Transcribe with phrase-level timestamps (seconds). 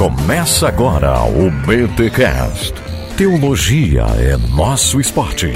[0.00, 2.72] Começa agora o BTCast.
[3.18, 5.48] Teologia é nosso esporte.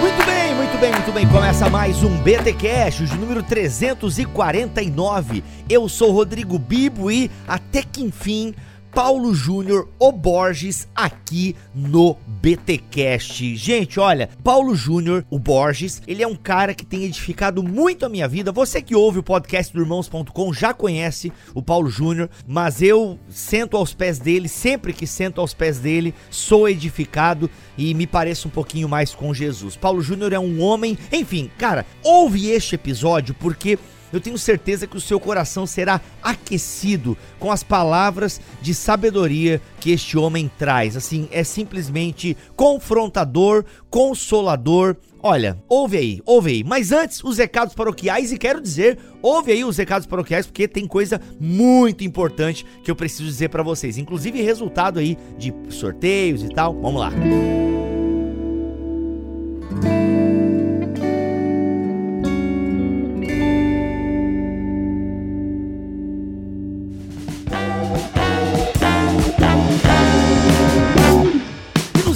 [0.00, 1.26] Muito bem, muito bem, muito bem.
[1.26, 5.42] Começa mais um BT Cash, de número 349.
[5.68, 8.54] Eu sou Rodrigo Bibo e até que enfim
[8.94, 13.56] Paulo Júnior, o Borges, aqui no BTcast.
[13.56, 18.08] Gente, olha, Paulo Júnior, o Borges, ele é um cara que tem edificado muito a
[18.08, 18.52] minha vida.
[18.52, 23.76] Você que ouve o podcast do irmãos.com já conhece o Paulo Júnior, mas eu sento
[23.76, 28.52] aos pés dele, sempre que sento aos pés dele, sou edificado e me pareço um
[28.52, 29.74] pouquinho mais com Jesus.
[29.74, 33.76] Paulo Júnior é um homem, enfim, cara, ouve este episódio porque
[34.16, 39.90] eu tenho certeza que o seu coração será aquecido com as palavras de sabedoria que
[39.90, 40.96] este homem traz.
[40.96, 44.96] Assim, é simplesmente confrontador, consolador.
[45.22, 46.64] Olha, ouve aí, ouve aí.
[46.64, 50.86] Mas antes, os recados paroquiais e quero dizer, ouve aí os recados paroquiais porque tem
[50.86, 56.48] coisa muito importante que eu preciso dizer para vocês, inclusive resultado aí de sorteios e
[56.48, 56.74] tal.
[56.74, 57.10] Vamos lá.
[57.10, 58.03] Música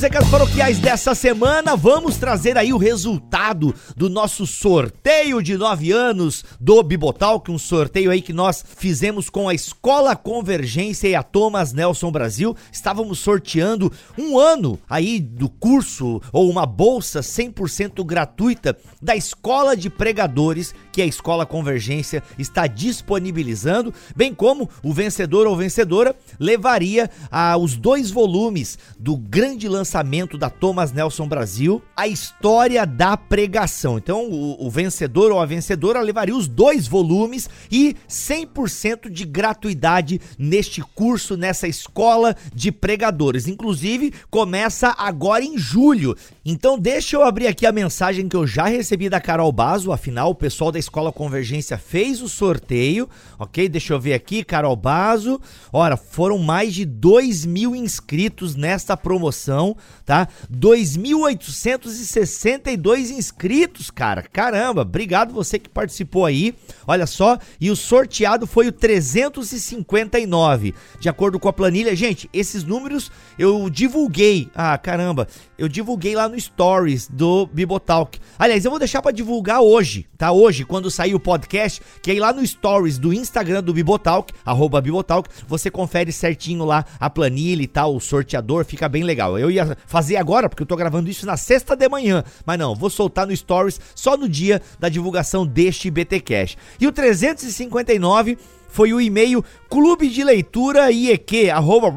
[0.08, 6.46] recados paroquiais dessa semana, vamos trazer aí o resultado do nosso sorteio de nove anos
[6.58, 11.74] do Bibotalk, um sorteio aí que nós fizemos com a Escola Convergência e a Thomas
[11.74, 12.56] Nelson Brasil.
[12.72, 19.90] Estávamos sorteando um ano aí do curso ou uma bolsa 100% gratuita da Escola de
[19.90, 27.58] Pregadores que a Escola Convergência está disponibilizando, bem como o vencedor ou vencedora levaria ah,
[27.58, 29.97] os dois volumes do grande lançamento
[30.38, 33.98] da Thomas Nelson Brasil, A História da Pregação.
[33.98, 40.20] Então, o, o vencedor ou a vencedora levaria os dois volumes e 100% de gratuidade
[40.38, 43.46] neste curso, nessa escola de pregadores.
[43.46, 46.16] Inclusive, começa agora em julho.
[46.44, 50.30] Então, deixa eu abrir aqui a mensagem que eu já recebi da Carol Bazo, afinal,
[50.30, 53.08] o pessoal da Escola Convergência fez o sorteio,
[53.38, 53.68] ok?
[53.68, 55.40] Deixa eu ver aqui, Carol Bazo.
[55.72, 60.28] Ora, foram mais de 2 mil inscritos nesta promoção, tá?
[60.52, 64.22] 2.862 inscritos, cara.
[64.22, 66.54] Caramba, obrigado você que participou aí.
[66.86, 70.74] Olha só, e o sorteado foi o 359.
[71.00, 74.48] De acordo com a planilha, gente, esses números eu divulguei.
[74.54, 75.28] Ah, caramba,
[75.58, 78.18] eu divulguei lá no Stories do Bibotalk.
[78.38, 80.32] Aliás, eu vou deixar para divulgar hoje, tá?
[80.32, 84.80] Hoje, quando sair o podcast, que aí lá no stories do Instagram do Bibotalk, arroba
[84.80, 89.38] Bibotalk, você confere certinho lá a planilha e tal, o sorteador, fica bem legal.
[89.38, 92.74] Eu ia fazer agora, porque eu tô gravando isso na sexta de manhã, mas não,
[92.74, 96.56] vou soltar no stories só no dia da divulgação deste BT Cash.
[96.80, 101.88] E o 359 foi o e-mail clube de leitura ieq, arroba.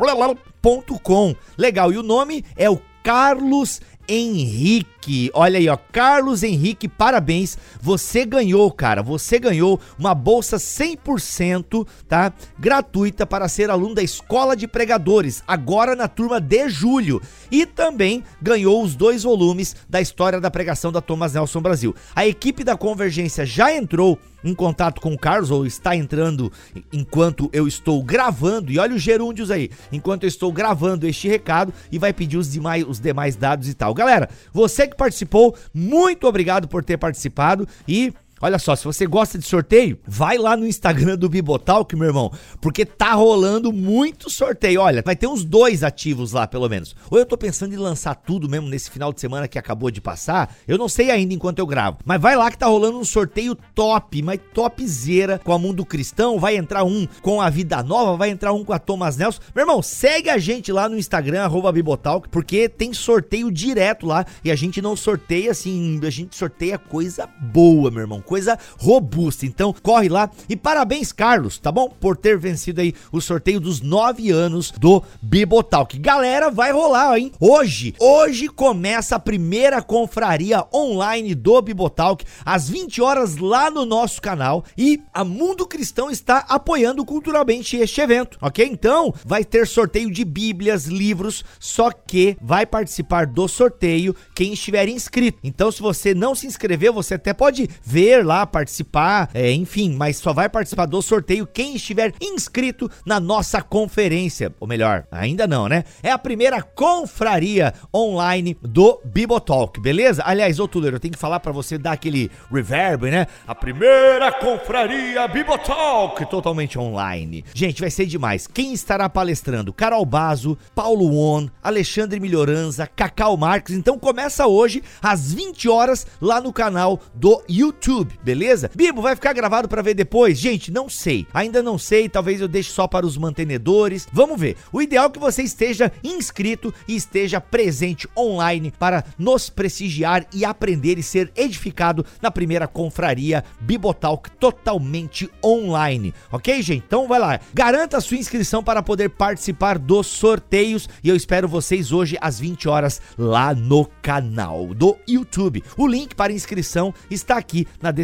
[1.57, 5.29] Legal, e o nome é o Carlos Henrique.
[5.33, 7.57] Olha aí, ó, Carlos Henrique, parabéns.
[7.81, 9.01] Você ganhou, cara.
[9.01, 12.33] Você ganhou uma bolsa 100%, tá?
[12.59, 17.21] Gratuita para ser aluno da Escola de Pregadores, agora na turma de julho.
[17.51, 21.95] E também ganhou os dois volumes da história da pregação da Thomas Nelson Brasil.
[22.15, 26.51] A equipe da Convergência já entrou em contato com o Carlos, ou está entrando
[26.91, 31.73] enquanto eu estou gravando, e olha os gerúndios aí, enquanto eu estou gravando este recado,
[31.91, 33.93] e vai pedir os demais, os demais dados e tal.
[33.93, 38.13] Galera, você que participou, muito obrigado por ter participado e
[38.43, 42.31] Olha só, se você gosta de sorteio, vai lá no Instagram do Bibotalk, meu irmão,
[42.59, 44.81] porque tá rolando muito sorteio.
[44.81, 46.95] Olha, vai ter uns dois ativos lá, pelo menos.
[47.11, 50.01] Ou eu tô pensando em lançar tudo mesmo nesse final de semana que acabou de
[50.01, 50.55] passar.
[50.67, 51.99] Eu não sei ainda enquanto eu gravo.
[52.03, 56.39] Mas vai lá que tá rolando um sorteio top, mas topzera com a Mundo Cristão.
[56.39, 59.39] Vai entrar um com a Vida Nova, vai entrar um com a Thomas Nelson.
[59.53, 64.25] Meu irmão, segue a gente lá no Instagram, arroba Bibotalk, porque tem sorteio direto lá
[64.43, 69.45] e a gente não sorteia assim, a gente sorteia coisa boa, meu irmão coisa robusta.
[69.45, 71.89] Então corre lá e parabéns, Carlos, tá bom?
[71.89, 75.99] Por ter vencido aí o sorteio dos nove anos do Bibotalk.
[75.99, 77.33] Galera, vai rolar, hein?
[77.41, 84.21] Hoje, hoje começa a primeira confraria online do Bibotalk, às 20 horas lá no nosso
[84.21, 84.63] canal.
[84.77, 88.65] E a Mundo Cristão está apoiando culturalmente este evento, ok?
[88.65, 94.87] Então vai ter sorteio de Bíblias, livros, só que vai participar do sorteio quem estiver
[94.87, 95.39] inscrito.
[95.43, 99.95] Então, se você não se inscreveu, você até pode ver ver lá, participar, é, enfim,
[99.95, 104.53] mas só vai participar do sorteio quem estiver inscrito na nossa conferência.
[104.59, 105.83] Ou melhor, ainda não, né?
[106.03, 110.23] É a primeira confraria online do Bibotalk, beleza?
[110.25, 113.25] Aliás, ô Tuller, eu tenho que falar para você dar aquele reverb, né?
[113.47, 117.43] A primeira confraria Bibotalk totalmente online.
[117.53, 118.47] Gente, vai ser demais.
[118.47, 119.73] Quem estará palestrando?
[119.73, 123.75] Carol Bazo, Paulo Won, Alexandre Melhoranza, Cacau Marques.
[123.75, 128.69] Então começa hoje às 20 horas lá no canal do YouTube, beleza?
[128.75, 130.39] Bibo, vai ficar gravado para ver depois?
[130.39, 131.25] Gente, não sei.
[131.33, 134.07] Ainda não sei, talvez eu deixe só para os mantenedores.
[134.11, 134.57] Vamos ver.
[134.71, 140.45] O ideal é que você esteja inscrito e esteja presente online para nos prestigiar e
[140.45, 146.13] aprender e ser edificado na primeira confraria Bibotalk totalmente online.
[146.31, 146.83] Ok, gente?
[146.85, 147.39] Então vai lá.
[147.53, 152.39] Garanta a sua inscrição para poder participar dos sorteios e eu espero vocês hoje às
[152.39, 155.63] 20 horas lá no canal do YouTube.
[155.77, 158.00] O link para inscrição está aqui na descrição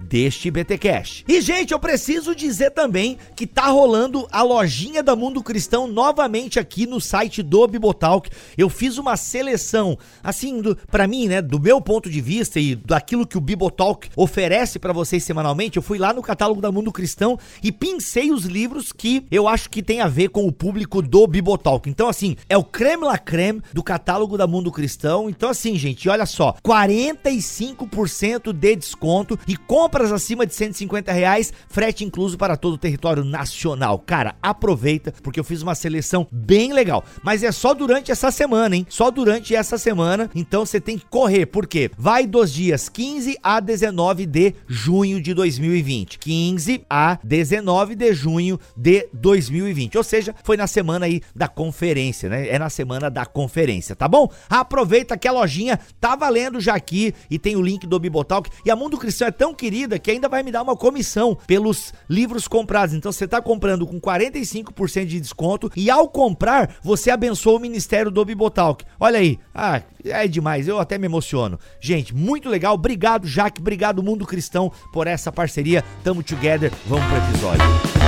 [0.00, 1.24] deste BTcast.
[1.28, 6.58] E gente, eu preciso dizer também que tá rolando a lojinha da Mundo Cristão novamente
[6.58, 8.28] aqui no site do Bibotalk.
[8.56, 10.60] Eu fiz uma seleção assim
[10.90, 14.92] para mim, né, do meu ponto de vista e daquilo que o Bibotalk oferece para
[14.92, 15.76] vocês semanalmente.
[15.76, 19.70] Eu fui lá no catálogo da Mundo Cristão e pincei os livros que eu acho
[19.70, 21.88] que tem a ver com o público do Bibotalk.
[21.88, 25.30] Então assim, é o creme la creme do catálogo da Mundo Cristão.
[25.30, 29.11] Então assim, gente, olha só, 45% de desconto
[29.46, 33.98] e compras acima de 150 reais, frete incluso para todo o território nacional.
[33.98, 37.04] Cara, aproveita, porque eu fiz uma seleção bem legal.
[37.22, 38.86] Mas é só durante essa semana, hein?
[38.88, 40.30] Só durante essa semana.
[40.34, 45.34] Então você tem que correr, porque vai dos dias 15 a 19 de junho de
[45.34, 46.18] 2020.
[46.18, 49.98] 15 a 19 de junho de 2020.
[49.98, 52.48] Ou seja, foi na semana aí da conferência, né?
[52.48, 54.30] É na semana da conferência, tá bom?
[54.48, 58.50] Aproveita que a lojinha tá valendo já aqui e tem o link do Bibotalk.
[58.64, 61.92] E a Mundo Cristão é tão querida que ainda vai me dar uma comissão pelos
[62.08, 62.94] livros comprados.
[62.94, 68.10] Então você tá comprando com 45% de desconto e ao comprar, você abençoa o ministério
[68.10, 68.84] do Bibotalk.
[68.98, 69.38] Olha aí.
[69.54, 71.58] Ah, é demais, eu até me emociono.
[71.80, 72.74] Gente, muito legal.
[72.74, 73.60] Obrigado, Jaque.
[73.60, 75.84] Obrigado, Mundo Cristão, por essa parceria.
[76.02, 76.72] Tamo together.
[76.86, 78.01] Vamos pro episódio.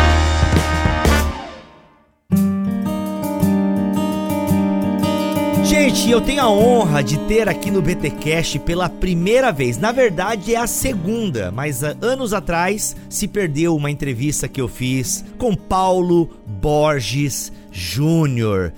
[5.76, 9.76] Gente, eu tenho a honra de ter aqui no BTcast pela primeira vez.
[9.76, 14.68] Na verdade, é a segunda, mas uh, anos atrás se perdeu uma entrevista que eu
[14.68, 18.72] fiz com Paulo Borges Júnior.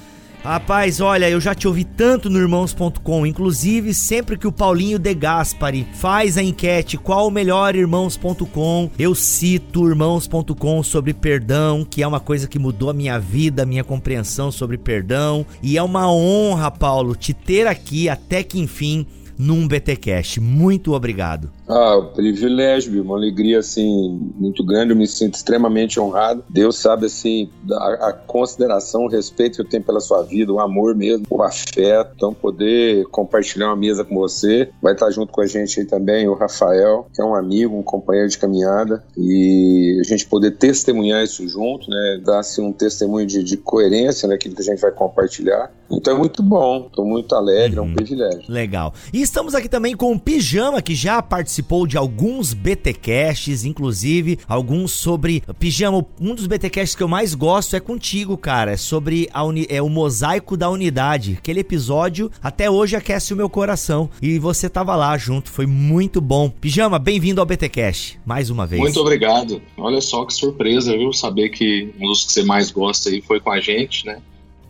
[0.47, 5.13] Rapaz, olha, eu já te ouvi tanto no irmãos.com, inclusive sempre que o Paulinho De
[5.13, 12.07] Gaspari faz a enquete qual o melhor irmãos.com, eu cito irmãos.com sobre perdão, que é
[12.07, 16.09] uma coisa que mudou a minha vida, a minha compreensão sobre perdão, e é uma
[16.09, 19.05] honra, Paulo, te ter aqui até que enfim
[19.37, 20.41] num BTcast.
[20.41, 21.56] Muito obrigado.
[21.69, 24.93] Ah, privilégio, uma alegria assim muito grande.
[24.93, 26.45] Eu me sinto extremamente honrado.
[26.49, 30.61] Deus sabe assim a, a, consideração, o respeito que eu tenho pela sua vida, o
[30.61, 32.13] amor mesmo, o afeto.
[32.15, 36.29] Então poder compartilhar uma mesa com você, vai estar junto com a gente aí também
[36.29, 41.23] o Rafael, que é um amigo, um companheiro de caminhada e a gente poder testemunhar
[41.25, 42.21] isso junto, né?
[42.25, 45.71] Dar assim um testemunho de, de coerência naquilo que a gente vai compartilhar.
[45.91, 46.87] Então é muito bom.
[46.87, 47.85] Estou muito alegre, uhum.
[47.85, 47.95] é um uhum.
[47.95, 48.45] privilégio.
[48.49, 48.95] Legal.
[49.13, 54.39] E estamos aqui também com o Pijama que já participou participou de alguns BTcasts, inclusive
[54.47, 56.05] alguns sobre Pijama.
[56.21, 58.73] Um dos BTcasts que eu mais gosto é contigo, cara.
[58.73, 61.37] É sobre a uni, é o mosaico da unidade.
[61.39, 64.11] Aquele episódio até hoje aquece o meu coração.
[64.21, 66.51] E você tava lá junto, foi muito bom.
[66.51, 68.83] Pijama, bem-vindo ao BTcast, mais uma vez.
[68.83, 69.63] Muito obrigado.
[69.79, 71.13] Olha só que surpresa, viu?
[71.13, 74.19] Saber que um dos que você mais gosta aí foi com a gente, né?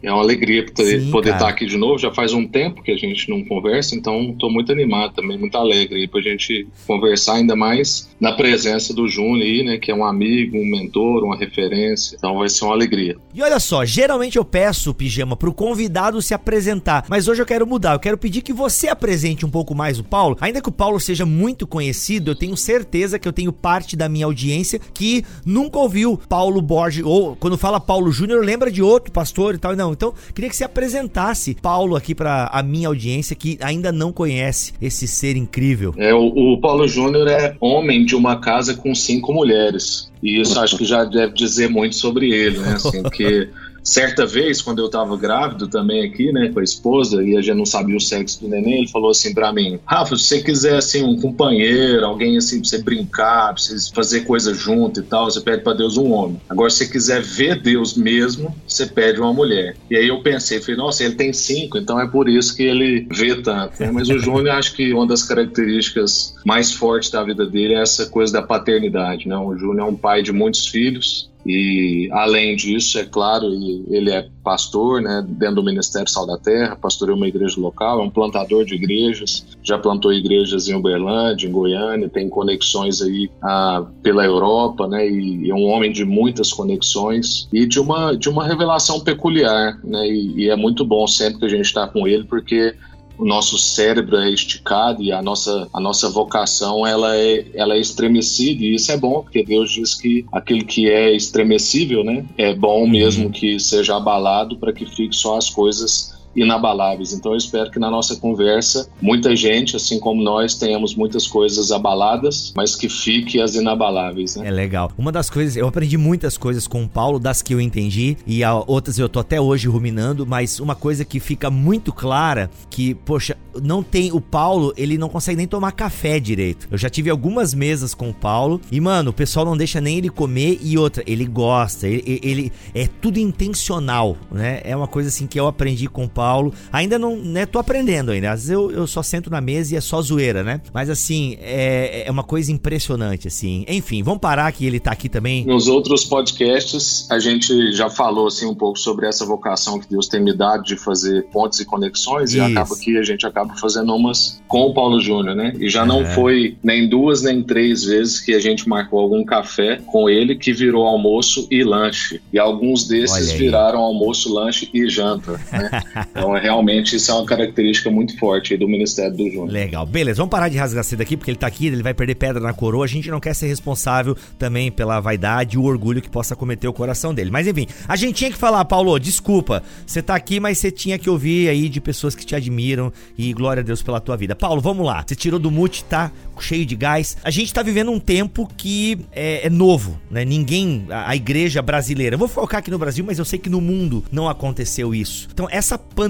[0.02, 1.98] É uma alegria poder, Sim, poder estar aqui de novo.
[1.98, 5.56] Já faz um tempo que a gente não conversa, então estou muito animado também, muito
[5.56, 9.78] alegre para a gente conversar ainda mais na presença do Júnior aí, né?
[9.78, 12.16] Que é um amigo, um mentor, uma referência.
[12.16, 13.16] Então vai ser uma alegria.
[13.34, 17.46] E olha só, geralmente eu peço, Pijama, para o convidado se apresentar, mas hoje eu
[17.46, 17.94] quero mudar.
[17.94, 20.36] Eu quero pedir que você apresente um pouco mais o Paulo.
[20.40, 24.08] Ainda que o Paulo seja muito conhecido, eu tenho certeza que eu tenho parte da
[24.08, 29.12] minha audiência que nunca ouviu Paulo Borges, ou quando fala Paulo Júnior, lembra de outro
[29.12, 29.76] pastor e tal.
[29.76, 34.12] Não, então, queria que você apresentasse Paulo aqui para a minha audiência que ainda não
[34.12, 35.94] conhece esse ser incrível.
[35.96, 40.10] É, o, o Paulo Júnior é homem de uma casa com cinco mulheres.
[40.22, 42.74] E isso acho que já deve dizer muito sobre ele, né?
[42.74, 43.48] Assim, porque
[43.86, 47.56] certa vez, quando eu estava grávido também aqui, né, com a esposa, e a gente
[47.56, 50.76] não sabia o sexo do neném, ele falou assim para mim: Rafa, se você quiser,
[50.76, 55.30] assim, um companheiro, alguém assim, pra você brincar, pra você fazer coisa junto e tal,
[55.30, 56.40] você pede para Deus um homem.
[56.48, 59.76] Agora, se você quiser ver Deus mesmo, você pede uma mulher.
[59.88, 63.06] E aí eu pensei, falei, nossa, ele tem cinco, então é por isso que ele
[63.10, 63.80] vê tanto.
[63.80, 63.90] Né?
[63.92, 68.06] Mas o Júnior, acho que uma das características mais fortes da vida dele é essa
[68.06, 69.36] coisa da paternidade, né?
[69.36, 74.28] O Júnior é um pai de muitos filhos, e além disso, é claro, ele é
[74.42, 78.64] pastor, né, dentro do Ministério Sal da Terra, pastoreou uma igreja local, é um plantador
[78.64, 84.88] de igrejas, já plantou igrejas em Uberlândia, em Goiânia, tem conexões aí ah, pela Europa,
[84.88, 89.78] né, e, é um homem de muitas conexões e de uma de uma revelação peculiar,
[89.84, 92.74] né, e, e é muito bom sempre que a gente está com ele, porque
[93.18, 97.78] o nosso cérebro é esticado e a nossa, a nossa vocação ela é, ela é
[97.78, 102.54] estremecida e isso é bom porque Deus diz que aquele que é estremecível, né, é
[102.54, 102.88] bom uhum.
[102.88, 107.12] mesmo que seja abalado para que fique só as coisas inabaláveis.
[107.12, 111.72] Então eu espero que na nossa conversa muita gente, assim como nós, tenhamos muitas coisas
[111.72, 114.36] abaladas, mas que fique as inabaláveis.
[114.36, 114.48] Né?
[114.48, 114.92] É legal.
[114.98, 118.42] Uma das coisas, eu aprendi muitas coisas com o Paulo, das que eu entendi, e
[118.66, 123.36] outras eu tô até hoje ruminando, mas uma coisa que fica muito clara, que, poxa,
[123.62, 126.68] não tem, o Paulo, ele não consegue nem tomar café direito.
[126.70, 129.98] Eu já tive algumas mesas com o Paulo, e mano, o pessoal não deixa nem
[129.98, 134.60] ele comer, e outra, ele gosta, ele, ele é tudo intencional, né?
[134.64, 136.52] É uma coisa assim que eu aprendi com o Paulo Paulo.
[136.72, 138.32] Ainda não, né, tô aprendendo ainda.
[138.32, 140.60] Às vezes eu, eu só sento na mesa e é só zoeira, né?
[140.74, 143.64] Mas assim, é, é uma coisa impressionante, assim.
[143.68, 145.44] Enfim, vamos parar que ele tá aqui também.
[145.44, 150.08] Nos outros podcasts, a gente já falou, assim, um pouco sobre essa vocação que Deus
[150.08, 152.38] tem me dado de fazer pontes e conexões Isso.
[152.38, 155.52] e acaba que a gente acaba fazendo umas com o Paulo Júnior, né?
[155.60, 155.86] E já é.
[155.86, 160.34] não foi nem duas nem três vezes que a gente marcou algum café com ele
[160.34, 162.20] que virou almoço e lanche.
[162.32, 165.70] E alguns desses viraram almoço, lanche e janta, né?
[166.16, 169.50] Então, realmente, isso é uma característica muito forte do Ministério do Júnior.
[169.50, 169.84] Legal.
[169.84, 172.40] Beleza, vamos parar de rasgar cedo aqui, porque ele tá aqui, ele vai perder pedra
[172.40, 172.84] na coroa.
[172.84, 176.66] A gente não quer ser responsável também pela vaidade e o orgulho que possa cometer
[176.66, 177.30] o coração dele.
[177.30, 180.98] Mas enfim, a gente tinha que falar, Paulo, desculpa, você tá aqui, mas você tinha
[180.98, 184.34] que ouvir aí de pessoas que te admiram e glória a Deus pela tua vida.
[184.34, 185.04] Paulo, vamos lá.
[185.06, 187.16] Você tirou do mute, tá cheio de gás.
[187.22, 190.24] A gente tá vivendo um tempo que é, é novo, né?
[190.24, 193.60] Ninguém, a, a igreja brasileira, vou focar aqui no Brasil, mas eu sei que no
[193.60, 195.28] mundo não aconteceu isso.
[195.32, 196.05] Então, essa pandemia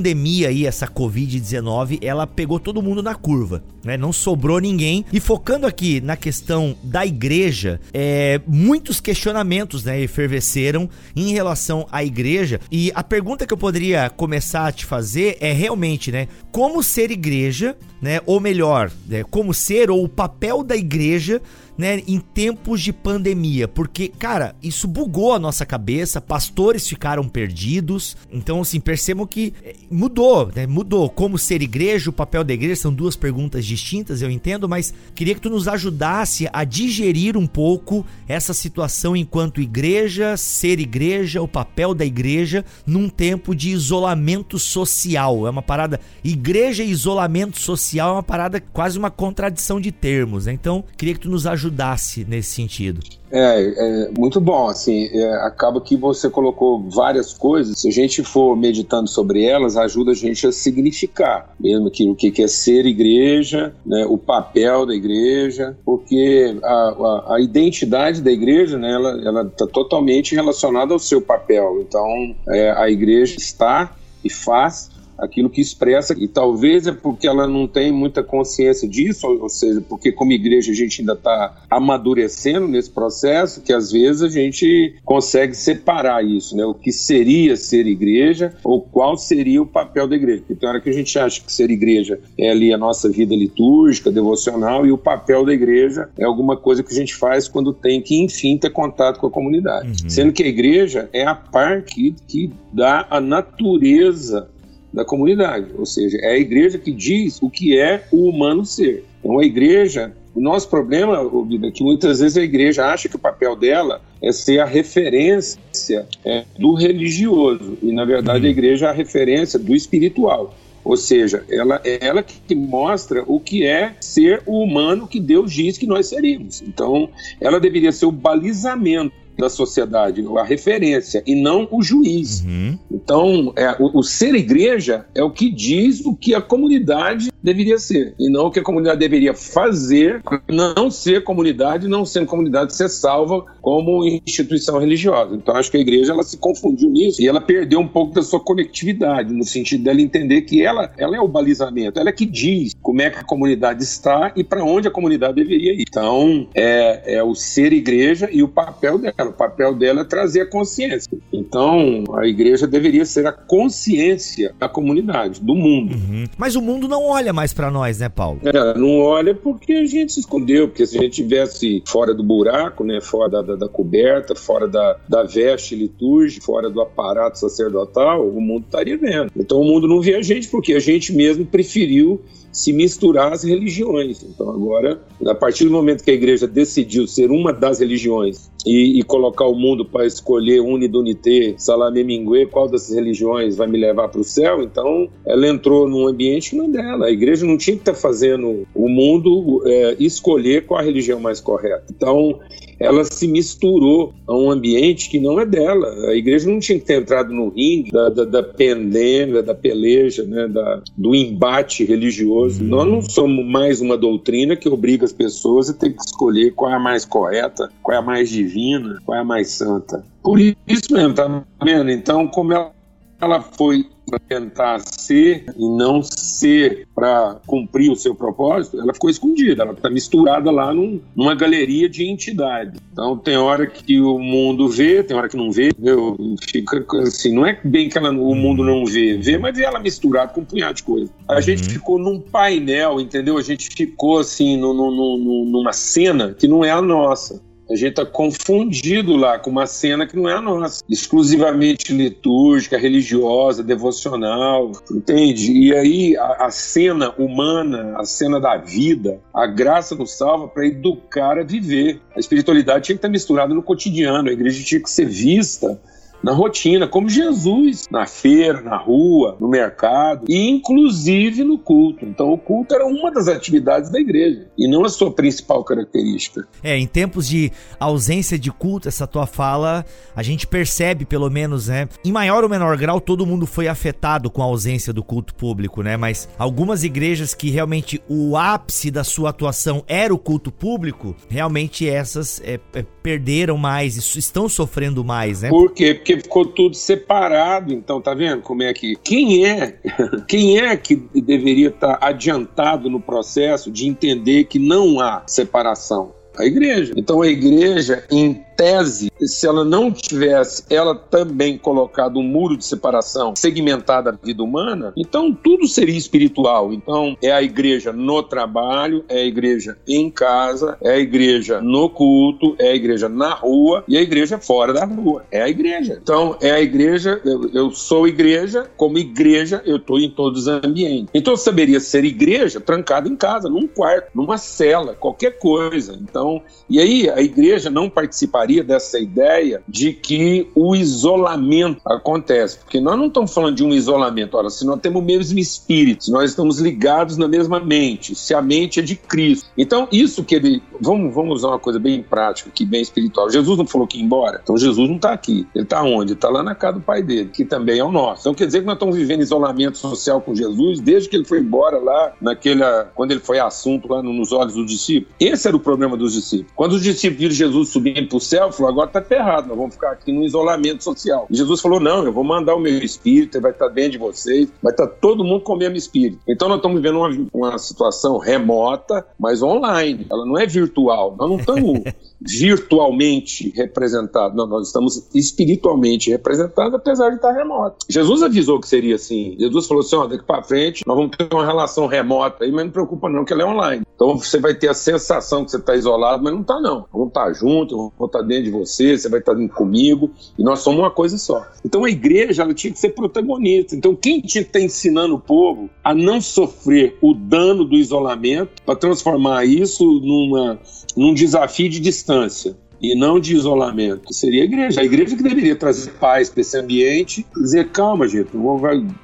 [0.47, 3.97] aí, essa Covid-19, ela pegou todo mundo na curva, né?
[3.97, 5.05] Não sobrou ninguém.
[5.13, 12.05] E focando aqui na questão da igreja, é, muitos questionamentos, né, efervesceram em relação à
[12.05, 12.61] igreja.
[12.71, 17.11] E a pergunta que eu poderia começar a te fazer é realmente, né, como ser
[17.11, 21.41] igreja, né, ou melhor, né, como ser ou o papel da igreja
[21.77, 28.17] né, em tempos de pandemia, porque, cara, isso bugou a nossa cabeça, pastores ficaram perdidos.
[28.33, 30.67] Então, assim, percebam que eh, mudou, né?
[30.67, 31.11] Mudou.
[31.11, 35.35] Como ser igreja, o papel da igreja são duas perguntas distintas, eu entendo, mas queria
[35.35, 41.49] que tu nos ajudasse a digerir um pouco essa situação enquanto igreja, ser igreja, o
[41.49, 45.47] papel da igreja num tempo de isolamento social.
[45.47, 50.47] É uma parada igreja e isolamento social é uma parada quase uma contradição de termos,
[50.47, 50.53] né?
[50.53, 53.01] Então, queria que tu nos ajudasse ajudasse nesse sentido.
[53.31, 58.23] É, é muito bom, assim, é, acaba que você colocou várias coisas, se a gente
[58.23, 62.87] for meditando sobre elas, ajuda a gente a significar, mesmo que o que é ser
[62.87, 69.43] igreja, né, o papel da igreja, porque a, a, a identidade da igreja, né, ela
[69.43, 75.61] está totalmente relacionada ao seu papel, então é, a igreja está e faz aquilo que
[75.61, 80.33] expressa, e talvez é porque ela não tem muita consciência disso, ou seja, porque como
[80.33, 86.25] igreja a gente ainda está amadurecendo nesse processo, que às vezes a gente consegue separar
[86.25, 86.65] isso, né?
[86.65, 90.41] O que seria ser igreja ou qual seria o papel da igreja.
[90.41, 93.35] Porque tem hora que a gente acha que ser igreja é ali a nossa vida
[93.35, 97.73] litúrgica, devocional, e o papel da igreja é alguma coisa que a gente faz quando
[97.73, 100.03] tem que, enfim, ter contato com a comunidade.
[100.03, 100.11] Uhum.
[100.11, 104.49] Sendo que a igreja é a parte que dá a natureza
[104.97, 109.05] da comunidade, ou seja, é a igreja que diz o que é o humano ser.
[109.21, 113.19] Então a igreja, o nosso problema é que muitas vezes a igreja acha que o
[113.19, 118.47] papel dela é ser a referência é, do religioso e na verdade uhum.
[118.47, 120.55] a igreja é a referência do espiritual.
[120.83, 125.53] Ou seja, ela é ela que mostra o que é ser o humano que Deus
[125.53, 126.63] diz que nós seríamos.
[126.63, 127.11] Então,
[127.41, 132.43] ela deveria ser o balizamento da sociedade, a referência, e não o juiz.
[132.43, 132.79] Uhum.
[132.91, 137.79] Então, é, o, o, ser igreja é o que diz o que a comunidade deveria
[137.79, 142.75] ser, e não o que a comunidade deveria fazer, não ser comunidade, não sendo comunidade,
[142.75, 145.35] ser salva como instituição religiosa.
[145.35, 148.23] Então, acho que a igreja ela se confundiu nisso e ela perdeu um pouco da
[148.23, 152.27] sua conectividade, no sentido dela entender que ela, ela é o balizamento, ela é que
[152.27, 155.85] diz como é que a comunidade está e para onde a comunidade deveria ir.
[155.89, 159.26] Então, é, é o ser igreja e o papel dela.
[159.29, 161.11] O papel dela é trazer a consciência.
[161.33, 165.95] Então, a igreja deveria ser a consciência da comunidade, do mundo.
[165.95, 166.25] Uhum.
[166.37, 168.41] Mas o mundo não olha mais para nós, né, Paulo?
[168.45, 172.23] É, não olha porque a gente se escondeu, porque se a gente estivesse fora do
[172.23, 177.39] buraco, né, fora da, da, da coberta, fora da, da veste litúrgica, fora do aparato
[177.39, 179.31] sacerdotal, o mundo estaria vendo.
[179.37, 182.21] Então o mundo não vê a gente porque a gente mesmo preferiu
[182.57, 184.23] se misturar as religiões.
[184.23, 188.99] Então, agora, a partir do momento que a igreja decidiu ser uma das religiões e,
[188.99, 194.09] e colocar o mundo para escolher unidunité, salame mingue, qual dessas religiões vai me levar
[194.09, 197.07] para o céu, então ela entrou num ambiente que não é dela.
[197.07, 201.21] A igreja não tinha que estar tá fazendo o mundo é, escolher qual a religião
[201.21, 201.85] mais correta.
[201.91, 202.41] Então,
[202.79, 205.89] ela se misturou a um ambiente que não é dela.
[206.09, 210.25] A igreja não tinha que ter entrado no ringue da, da, da pendenga, da peleja,
[210.25, 212.63] né, da, do embate religioso.
[212.63, 212.69] Hum.
[212.69, 216.71] Nós não somos mais uma doutrina que obriga as pessoas a ter que escolher qual
[216.71, 220.05] é a mais correta, qual é a mais divina, qual é a mais santa.
[220.23, 221.91] Por isso mesmo, tá vendo?
[221.91, 222.73] Então, como ela,
[223.21, 229.11] ela foi para tentar ser e não ser para cumprir o seu propósito, ela ficou
[229.11, 232.79] escondida, ela está misturada lá num, numa galeria de entidade.
[232.93, 236.17] Então tem hora que o mundo vê, tem hora que não vê, entendeu?
[236.41, 239.81] Fica assim, não é bem que ela, o mundo não vê, vê, mas vê ela
[239.81, 241.11] misturada com um punhado de coisa.
[241.27, 241.43] A uhum.
[241.43, 243.37] gente ficou num painel, entendeu?
[243.37, 247.45] A gente ficou assim no, no, no, numa cena que não é a nossa.
[247.69, 252.79] A gente está confundido lá com uma cena que não é a nossa, exclusivamente litúrgica,
[252.79, 255.53] religiosa, devocional, entende?
[255.53, 260.67] E aí a, a cena humana, a cena da vida, a graça nos salva para
[260.67, 262.01] educar a viver.
[262.15, 265.81] A espiritualidade tinha que estar misturada no cotidiano, a igreja tinha que ser vista
[266.23, 272.05] na rotina, como Jesus, na feira, na rua, no mercado e inclusive no culto.
[272.05, 276.47] Então o culto era uma das atividades da igreja e não a sua principal característica.
[276.63, 281.69] É, em tempos de ausência de culto, essa tua fala, a gente percebe pelo menos,
[281.69, 281.89] né?
[282.05, 285.83] Em maior ou menor grau, todo mundo foi afetado com a ausência do culto público,
[285.83, 285.97] né?
[285.97, 291.89] Mas algumas igrejas que realmente o ápice da sua atuação era o culto público, realmente
[291.89, 295.49] essas é, é, perderam mais, estão sofrendo mais, né?
[295.49, 295.95] Por quê?
[296.07, 297.73] Porque ficou tudo separado.
[297.73, 298.95] Então, tá vendo como é que.
[299.03, 299.77] Quem é?
[300.29, 306.15] Quem é que deveria estar adiantado no processo de entender que não há separação?
[306.39, 306.93] A igreja.
[306.97, 312.65] Então a igreja, em tese, se ela não tivesse ela também colocado um muro de
[312.65, 316.73] separação segmentada da vida humana, então tudo seria espiritual.
[316.73, 321.91] Então é a igreja no trabalho, é a igreja em casa, é a igreja no
[321.91, 325.25] culto, é a igreja na rua e a igreja fora da rua.
[325.31, 325.99] É a igreja.
[326.03, 330.49] Então é a igreja, eu, eu sou igreja, como igreja eu estou em todos os
[330.49, 331.11] ambientes.
[331.13, 335.99] Então eu saberia ser igreja trancada em casa, num quarto, numa cela, qualquer coisa.
[336.01, 342.81] Então, e aí a igreja não participaria dessa ideia de que o isolamento acontece, porque
[342.81, 346.13] nós não estamos falando de um isolamento, olha, se nós temos o mesmo espírito, se
[346.13, 349.49] nós estamos ligados na mesma mente, se a mente é de Cristo.
[349.57, 350.63] Então, isso que ele.
[350.81, 353.31] Vamos, vamos usar uma coisa bem prática aqui, bem espiritual.
[353.31, 355.47] Jesus não falou que ia embora, então Jesus não está aqui.
[355.55, 356.13] Ele está onde?
[356.13, 358.23] Está lá na casa do pai dele, que também é o nosso.
[358.23, 361.41] Então quer dizer que nós estamos vivendo isolamento social com Jesus desde que ele foi
[361.41, 362.91] embora lá, naquela.
[362.95, 365.15] quando ele foi assunto lá nos olhos dos discípulos.
[365.19, 366.53] Esse era o problema dos discípulos.
[366.55, 369.57] Quando os discípulos viram Jesus subindo para o céu, céu, falou: agora está ferrado, nós
[369.57, 371.27] vamos ficar aqui no isolamento social.
[371.31, 373.99] E Jesus falou: não, eu vou mandar o meu espírito, ele vai estar dentro de
[373.99, 376.21] vocês, vai estar todo mundo com o mesmo espírito.
[376.29, 380.07] Então nós estamos vivendo uma, uma situação remota, mas online.
[380.11, 381.17] Ela não é virtual.
[381.19, 381.81] Nós não estamos
[382.21, 384.37] virtualmente representado.
[384.37, 387.87] Não, nós estamos espiritualmente representados, apesar de estar remoto.
[387.89, 389.37] Jesus avisou que seria assim.
[389.39, 392.65] Jesus falou assim: ó, daqui para frente nós vamos ter uma relação remota aí, mas
[392.65, 393.86] não preocupa não que ela é online.
[393.97, 396.87] Então você vai ter a sensação que você está isolado, mas não está não.
[396.93, 400.11] Vamos estar tá juntos, vamos estar tá dentro de você, você vai estar tá comigo
[400.39, 401.45] e nós somos uma coisa só.
[401.65, 403.75] Então a igreja ela tinha que ser protagonista.
[403.75, 408.63] Então quem tinha que estar ensinando o povo a não sofrer o dano do isolamento
[408.65, 410.61] para transformar isso numa
[410.95, 412.57] num desafio de distância.
[412.81, 414.13] E não de isolamento.
[414.13, 414.81] Seria a igreja.
[414.81, 418.31] A igreja que deveria trazer paz para esse ambiente dizer: calma, gente,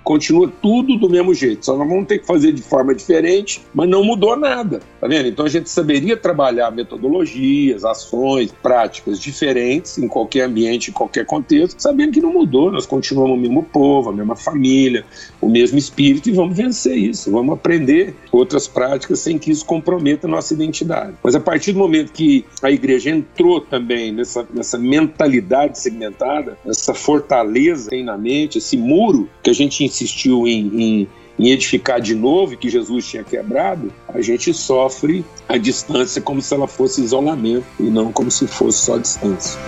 [0.05, 3.89] continua tudo do mesmo jeito, só nós vamos ter que fazer de forma diferente, mas
[3.89, 4.81] não mudou nada.
[5.01, 5.29] Tá vendo?
[5.29, 11.81] Então a gente saberia trabalhar metodologias, ações, práticas diferentes em qualquer ambiente, em qualquer contexto,
[11.81, 15.05] sabendo que não mudou, nós continuamos o mesmo povo, a mesma família,
[15.41, 20.27] o mesmo espírito e vamos vencer isso, vamos aprender outras práticas sem que isso comprometa
[20.27, 21.15] a nossa identidade.
[21.23, 26.95] Mas a partir do momento que a igreja entrou também nessa, nessa mentalidade segmentada, essa
[26.95, 32.01] fortaleza que tem na mente, esse muro que a gente insistiu em, em, em edificar
[32.01, 37.03] de novo, que Jesus tinha quebrado, a gente sofre a distância como se ela fosse
[37.03, 39.59] isolamento e não como se fosse só distância.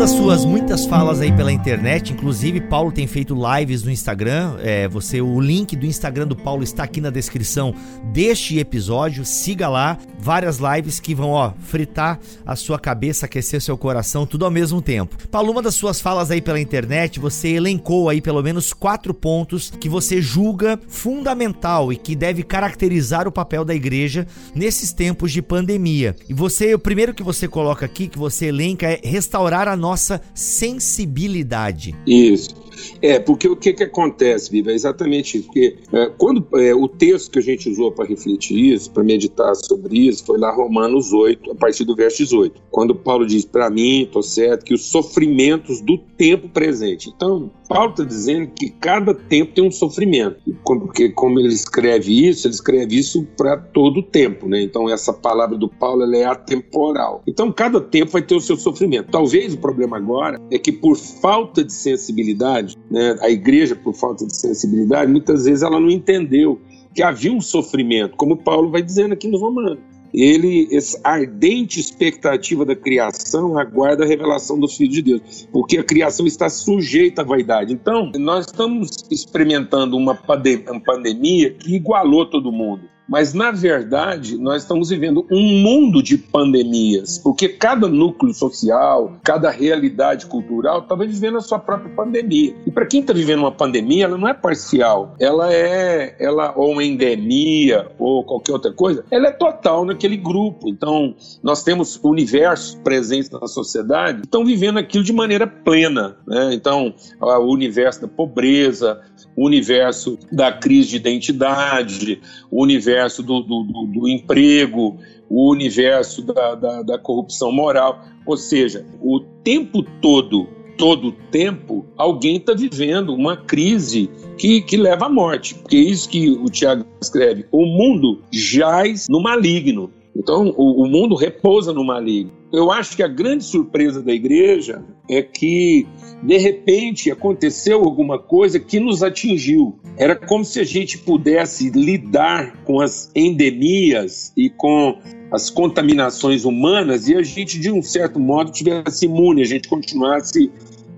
[0.00, 4.56] Das suas muitas falas aí pela internet, inclusive Paulo tem feito lives no Instagram.
[4.62, 7.74] É, você, o link do Instagram do Paulo está aqui na descrição
[8.10, 9.26] deste episódio.
[9.26, 14.46] Siga lá, várias lives que vão ó fritar a sua cabeça, aquecer seu coração, tudo
[14.46, 15.18] ao mesmo tempo.
[15.30, 19.70] Paulo, uma das suas falas aí pela internet, você elencou aí pelo menos quatro pontos
[19.78, 25.42] que você julga fundamental e que deve caracterizar o papel da igreja nesses tempos de
[25.42, 26.16] pandemia.
[26.26, 29.89] E você, o primeiro que você coloca aqui, que você elenca é restaurar a nossa
[29.96, 31.94] sensibilidade.
[32.06, 32.60] Isso.
[33.02, 34.70] É, porque o que, que acontece, Viva?
[34.70, 35.46] É exatamente isso.
[35.46, 39.54] Porque é, quando é, o texto que a gente usou para refletir isso, para meditar
[39.54, 42.60] sobre isso, foi lá Romanos 8, a partir do verso 18.
[42.70, 47.10] Quando Paulo diz, para mim, estou certo, que os sofrimentos do tempo presente.
[47.14, 50.40] Então, Paulo está dizendo que cada tempo tem um sofrimento.
[50.64, 54.60] Porque, como ele escreve isso, ele escreve isso para todo o tempo, né?
[54.60, 57.22] Então, essa palavra do Paulo é atemporal.
[57.26, 59.10] Então, cada tempo vai ter o seu sofrimento.
[59.10, 64.26] Talvez o problema agora é que, por falta de sensibilidade, né, a igreja, por falta
[64.26, 66.60] de sensibilidade, muitas vezes ela não entendeu
[66.94, 69.78] que havia um sofrimento, como Paulo vai dizendo aqui no Romano
[70.12, 75.84] ele, essa ardente expectativa da criação aguarda a revelação dos filhos de Deus, porque a
[75.84, 77.72] criação está sujeita à vaidade.
[77.72, 82.82] Então, nós estamos experimentando uma pandemia que igualou todo mundo.
[83.10, 89.50] Mas, na verdade, nós estamos vivendo um mundo de pandemias, porque cada núcleo social, cada
[89.50, 92.54] realidade cultural está vivendo a sua própria pandemia.
[92.64, 96.70] E para quem está vivendo uma pandemia, ela não é parcial, ela é ela ou
[96.70, 100.68] uma endemia ou qualquer outra coisa, ela é total naquele grupo.
[100.68, 106.16] Então, nós temos universos presentes na sociedade que estão vivendo aquilo de maneira plena.
[106.24, 106.54] Né?
[106.54, 109.00] Então, o universo da pobreza,
[109.36, 116.22] o universo da crise de identidade, o universo do, do, do, do emprego, o universo
[116.22, 118.04] da, da, da corrupção moral.
[118.26, 120.48] Ou seja, o tempo todo
[120.80, 125.54] todo tempo, alguém está vivendo uma crise que, que leva à morte.
[125.54, 129.92] Porque é isso que o Tiago escreve: o mundo jaz no maligno.
[130.16, 132.32] Então, o, o mundo repousa no maligno.
[132.52, 135.86] Eu acho que a grande surpresa da igreja é que,
[136.22, 139.78] de repente, aconteceu alguma coisa que nos atingiu.
[139.96, 144.98] Era como se a gente pudesse lidar com as endemias e com
[145.30, 150.50] as contaminações humanas e a gente, de um certo modo, tivesse imune, a gente continuasse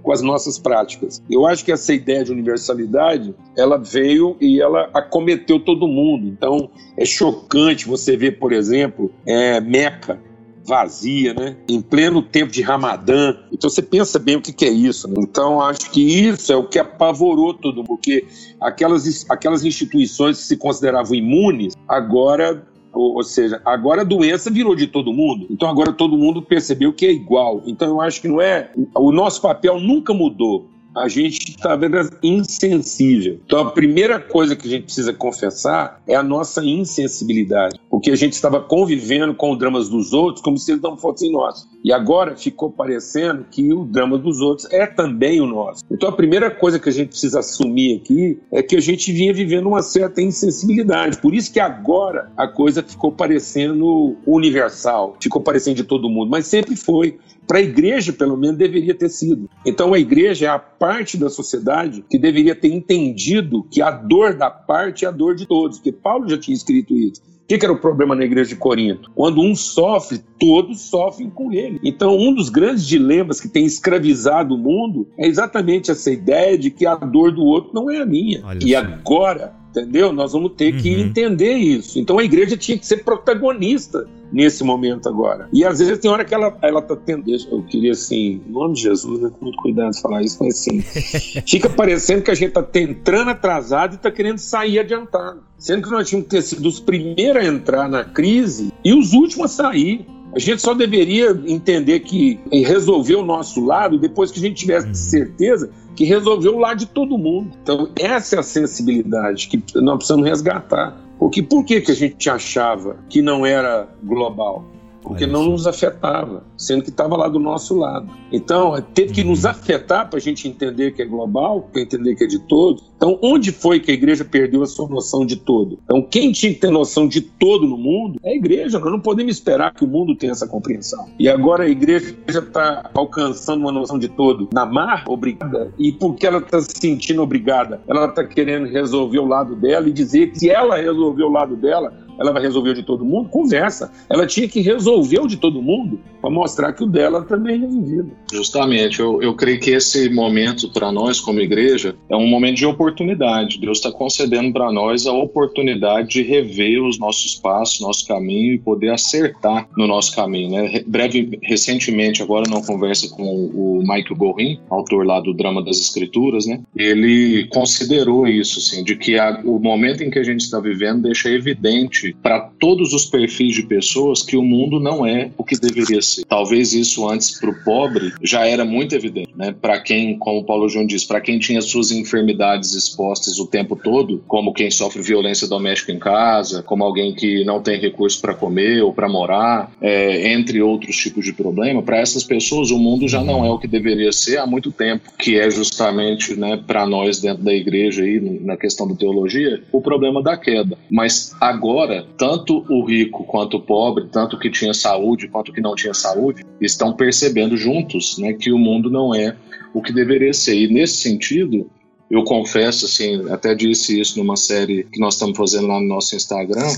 [0.03, 1.23] com as nossas práticas.
[1.31, 6.27] Eu acho que essa ideia de universalidade, ela veio e ela acometeu todo mundo.
[6.27, 10.19] Então, é chocante você ver, por exemplo, é, Meca,
[10.65, 11.57] vazia, né?
[11.69, 13.37] Em pleno tempo de Ramadã.
[13.53, 15.09] Então você pensa bem o que, que é isso.
[15.09, 15.15] Né?
[15.19, 18.27] Então acho que isso é o que apavorou todo mundo, porque
[18.61, 24.77] aquelas, aquelas instituições que se consideravam imunes, agora ou, ou, seja, agora a doença virou
[24.77, 25.47] de todo mundo.
[25.51, 27.63] Então agora todo mundo percebeu que é igual.
[27.67, 28.71] Então eu acho que não é.
[28.95, 31.79] O nosso papel nunca mudou a gente está
[32.23, 33.41] insensível.
[33.45, 38.17] Então, a primeira coisa que a gente precisa confessar é a nossa insensibilidade, porque a
[38.17, 41.67] gente estava convivendo com os dramas dos outros como se eles não fossem nossos.
[41.85, 45.83] E agora ficou parecendo que o drama dos outros é também o nosso.
[45.91, 49.35] Então, a primeira coisa que a gente precisa assumir aqui é que a gente vinha
[49.35, 51.19] vivendo uma certa insensibilidade.
[51.19, 56.47] Por isso que agora a coisa ficou parecendo universal, ficou parecendo de todo mundo, mas
[56.47, 57.19] sempre foi.
[57.53, 59.47] Para a igreja, pelo menos, deveria ter sido.
[59.67, 64.33] Então, a igreja é a parte da sociedade que deveria ter entendido que a dor
[64.33, 67.21] da parte é a dor de todos, porque Paulo já tinha escrito isso.
[67.21, 69.11] O que, era o problema na igreja de Corinto?
[69.15, 71.79] Quando um sofre, todos sofrem com ele.
[71.85, 76.71] Então, um dos grandes dilemas que tem escravizado o mundo é exatamente essa ideia de
[76.71, 78.41] que a dor do outro não é a minha.
[78.47, 80.13] Olha e agora entendeu?
[80.13, 80.81] Nós vamos ter uhum.
[80.81, 81.99] que entender isso.
[81.99, 85.49] Então a igreja tinha que ser protagonista nesse momento agora.
[85.53, 87.25] E às vezes tem hora que ela, ela tá tendo.
[87.51, 89.31] Eu queria, assim, em nome de Jesus, né?
[89.31, 90.81] Com muito cuidado de falar isso, mas assim,
[91.47, 95.43] fica parecendo que a gente tá entrando atrasado e tá querendo sair adiantado.
[95.59, 99.13] Sendo que nós tínhamos que ter sido os primeiros a entrar na crise e os
[99.13, 100.07] últimos a sair.
[100.35, 104.89] A gente só deveria entender que resolver o nosso lado depois que a gente tivesse
[104.89, 104.95] uhum.
[104.95, 107.51] certeza que resolveu o lado de todo mundo.
[107.63, 110.97] Então, essa é a sensibilidade que nós precisamos resgatar.
[111.19, 114.65] Porque por que, que a gente achava que não era global?
[115.03, 118.09] Porque não nos afetava, sendo que estava lá do nosso lado.
[118.33, 119.51] Então, teve que nos uhum.
[119.51, 122.91] afetar para a gente entender que é global, para entender que é de todos.
[122.97, 125.79] Então, onde foi que a igreja perdeu a sua noção de todo?
[125.85, 128.79] Então, quem tinha que ter noção de todo no mundo é a igreja.
[128.79, 131.09] Nós não podemos esperar que o mundo tenha essa compreensão.
[131.19, 135.73] E agora a igreja está alcançando uma noção de todo na mar, obrigada.
[135.79, 137.81] E porque ela está se sentindo obrigada?
[137.89, 141.57] Ela está querendo resolver o lado dela e dizer que se ela resolver o lado
[141.57, 143.29] dela, ela vai resolver o de todo mundo?
[143.29, 143.93] Conversa.
[144.09, 147.59] Ela tinha que resolver o de todo mundo para mostrar que o dela também é
[147.59, 148.13] resolvido.
[148.33, 149.01] Justamente.
[149.01, 153.59] Eu, eu creio que esse momento para nós, como igreja, é um momento de oportunidade.
[153.59, 158.59] Deus está concedendo para nós a oportunidade de rever os nossos passos, nosso caminho e
[158.59, 160.51] poder acertar no nosso caminho.
[160.51, 160.85] Né?
[160.87, 166.47] Breve, recentemente, agora numa conversa com o Michael Gorin, autor lá do Drama das Escrituras,
[166.47, 166.61] né?
[166.77, 171.03] ele considerou isso, assim, de que a, o momento em que a gente está vivendo
[171.03, 175.59] deixa evidente para todos os perfis de pessoas que o mundo não é o que
[175.59, 176.25] deveria ser.
[176.25, 179.55] Talvez isso antes para o pobre já era muito evidente, né?
[179.61, 183.77] Para quem, como o Paulo João diz, para quem tinha suas enfermidades expostas o tempo
[183.77, 188.35] todo, como quem sofre violência doméstica em casa, como alguém que não tem recurso para
[188.35, 193.09] comer ou para morar, é, entre outros tipos de problema, para essas pessoas o mundo
[193.09, 196.87] já não é o que deveria ser há muito tempo, que é justamente, né, para
[196.87, 200.77] nós dentro da igreja aí na questão da teologia, o problema da queda.
[200.91, 205.61] Mas agora agora, tanto o rico quanto o pobre, tanto que tinha saúde quanto que
[205.61, 209.37] não tinha saúde, estão percebendo juntos né, que o mundo não é
[209.75, 210.57] o que deveria ser.
[210.57, 211.71] E nesse sentido,
[212.13, 216.15] eu confesso, assim, até disse isso numa série que nós estamos fazendo lá no nosso
[216.15, 216.69] Instagram,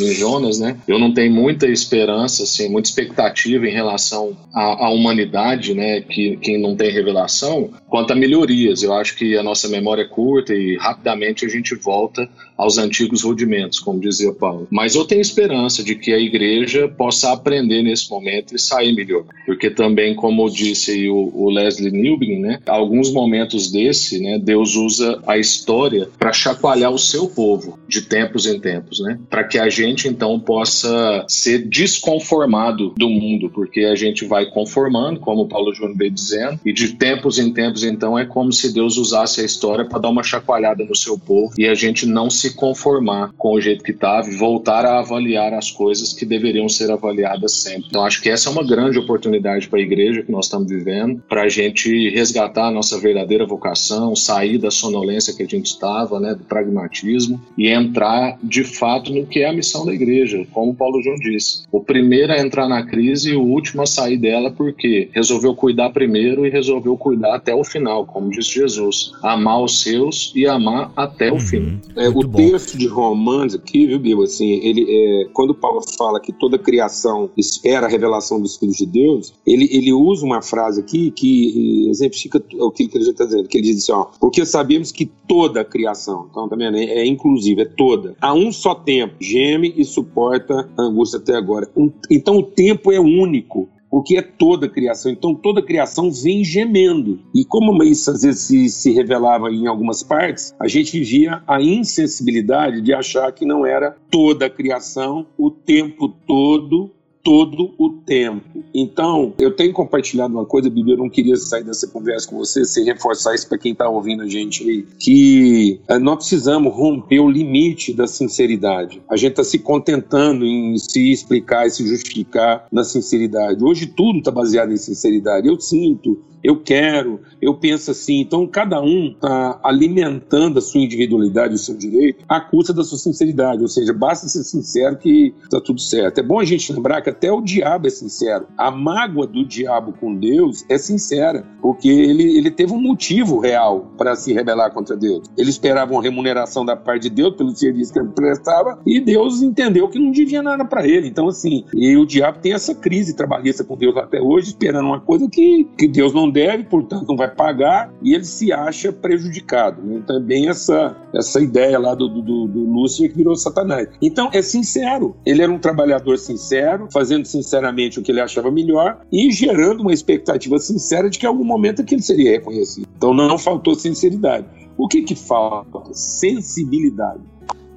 [0.00, 0.76] em Jonas, né?
[0.86, 6.00] Eu não tenho muita esperança, assim, muita expectativa em relação à, à humanidade, né?
[6.00, 8.84] Que quem não tem revelação, quanto a melhorias.
[8.84, 13.22] Eu acho que a nossa memória é curta e rapidamente a gente volta aos antigos
[13.22, 14.66] rudimentos, como dizia Paulo.
[14.70, 19.24] Mas eu tenho esperança de que a igreja possa aprender nesse momento e sair melhor.
[19.46, 22.60] Porque também, como disse o, o Leslie Newbin, né?
[22.66, 24.38] Alguns momentos desse, né?
[24.38, 29.18] Deus usa a história para chacoalhar o seu povo de tempos em tempos, né?
[29.28, 35.20] Para que a gente então possa ser desconformado do mundo, porque a gente vai conformando,
[35.20, 38.72] como o Paulo Júnior veio dizendo, e de tempos em tempos então é como se
[38.72, 42.30] Deus usasse a história para dar uma chacoalhada no seu povo e a gente não
[42.30, 46.68] se conformar com o jeito que estava e voltar a avaliar as coisas que deveriam
[46.68, 47.86] ser avaliadas sempre.
[47.88, 51.22] Então acho que essa é uma grande oportunidade para a igreja que nós estamos vivendo,
[51.28, 56.20] para a gente resgatar a nossa verdadeira vocação, sair da sonolência que a gente estava,
[56.20, 60.74] né, do pragmatismo, e entrar de fato no que é a missão da igreja, como
[60.74, 61.64] Paulo João disse.
[61.70, 65.90] O primeiro a entrar na crise e o último a sair dela porque resolveu cuidar
[65.90, 69.12] primeiro e resolveu cuidar até o final, como disse Jesus.
[69.22, 71.36] Amar os seus e amar até uhum.
[71.36, 71.80] o fim.
[71.96, 72.50] É, o bom.
[72.50, 77.30] texto de Romanos aqui, viu, Bibo, assim, ele, é, quando Paulo fala que toda criação
[77.36, 82.38] espera a revelação dos filhos de Deus, ele, ele usa uma frase aqui que exemplifica
[82.38, 85.60] aquilo que ele está dizendo, que ele diz assim, ó, porque sabe sabemos que toda
[85.60, 89.84] a criação, então também tá é inclusive, é toda, a um só tempo, geme e
[89.84, 91.70] suporta a angústia até agora.
[92.10, 95.12] Então o tempo é único porque é toda a criação.
[95.12, 97.20] Então toda a criação vem gemendo.
[97.32, 101.62] E como isso às vezes se, se, revelava em algumas partes, a gente vivia a
[101.62, 106.90] insensibilidade de achar que não era toda a criação o tempo todo
[107.24, 108.62] todo o tempo.
[108.74, 112.66] Então, eu tenho compartilhado uma coisa, Bibi, eu não queria sair dessa conversa com você
[112.66, 117.20] sem reforçar isso para quem está ouvindo a gente aí, que eh, nós precisamos romper
[117.20, 119.00] o limite da sinceridade.
[119.10, 123.64] A gente está se contentando em se explicar e se justificar na sinceridade.
[123.64, 125.48] Hoje tudo está baseado em sinceridade.
[125.48, 128.20] Eu sinto, eu quero, eu penso assim.
[128.20, 132.98] Então, cada um está alimentando a sua individualidade, o seu direito, à custa da sua
[132.98, 133.62] sinceridade.
[133.62, 136.18] Ou seja, basta ser sincero que está tudo certo.
[136.18, 138.48] É bom a gente lembrar que até o diabo é sincero.
[138.58, 143.92] A mágoa do diabo com Deus é sincera, porque ele, ele teve um motivo real
[143.96, 145.30] para se rebelar contra Deus.
[145.38, 149.42] Ele esperava uma remuneração da parte de Deus pelo serviço que ele prestava e Deus
[149.42, 151.06] entendeu que não devia nada para ele.
[151.06, 155.00] Então, assim, e o diabo tem essa crise trabalhista com Deus até hoje, esperando uma
[155.00, 159.80] coisa que, que Deus não deve, portanto não vai pagar, e ele se acha prejudicado.
[159.82, 160.02] Né?
[160.06, 163.88] Também essa, essa ideia lá do, do, do Lúcifer que virou Satanás.
[164.02, 165.16] Então, é sincero.
[165.24, 169.92] Ele era um trabalhador sincero, fazendo sinceramente o que ele achava melhor e gerando uma
[169.92, 172.88] expectativa sincera de que em algum momento aquilo seria reconhecido.
[172.96, 174.46] Então, não faltou sinceridade.
[174.76, 175.92] O que que falta?
[175.92, 177.20] Sensibilidade.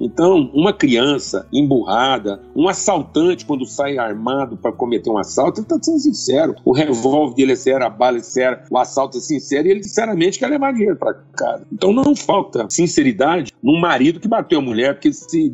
[0.00, 5.78] Então, uma criança emburrada, um assaltante, quando sai armado para cometer um assalto, ele está
[5.80, 6.54] sendo sincero.
[6.64, 9.82] O revólver dele é sério, a bala é séria, o assalto é sincero e ele,
[9.82, 11.66] sinceramente, quer levar dinheiro para casa.
[11.72, 15.52] Então, não falta sinceridade num marido que bateu a mulher, porque se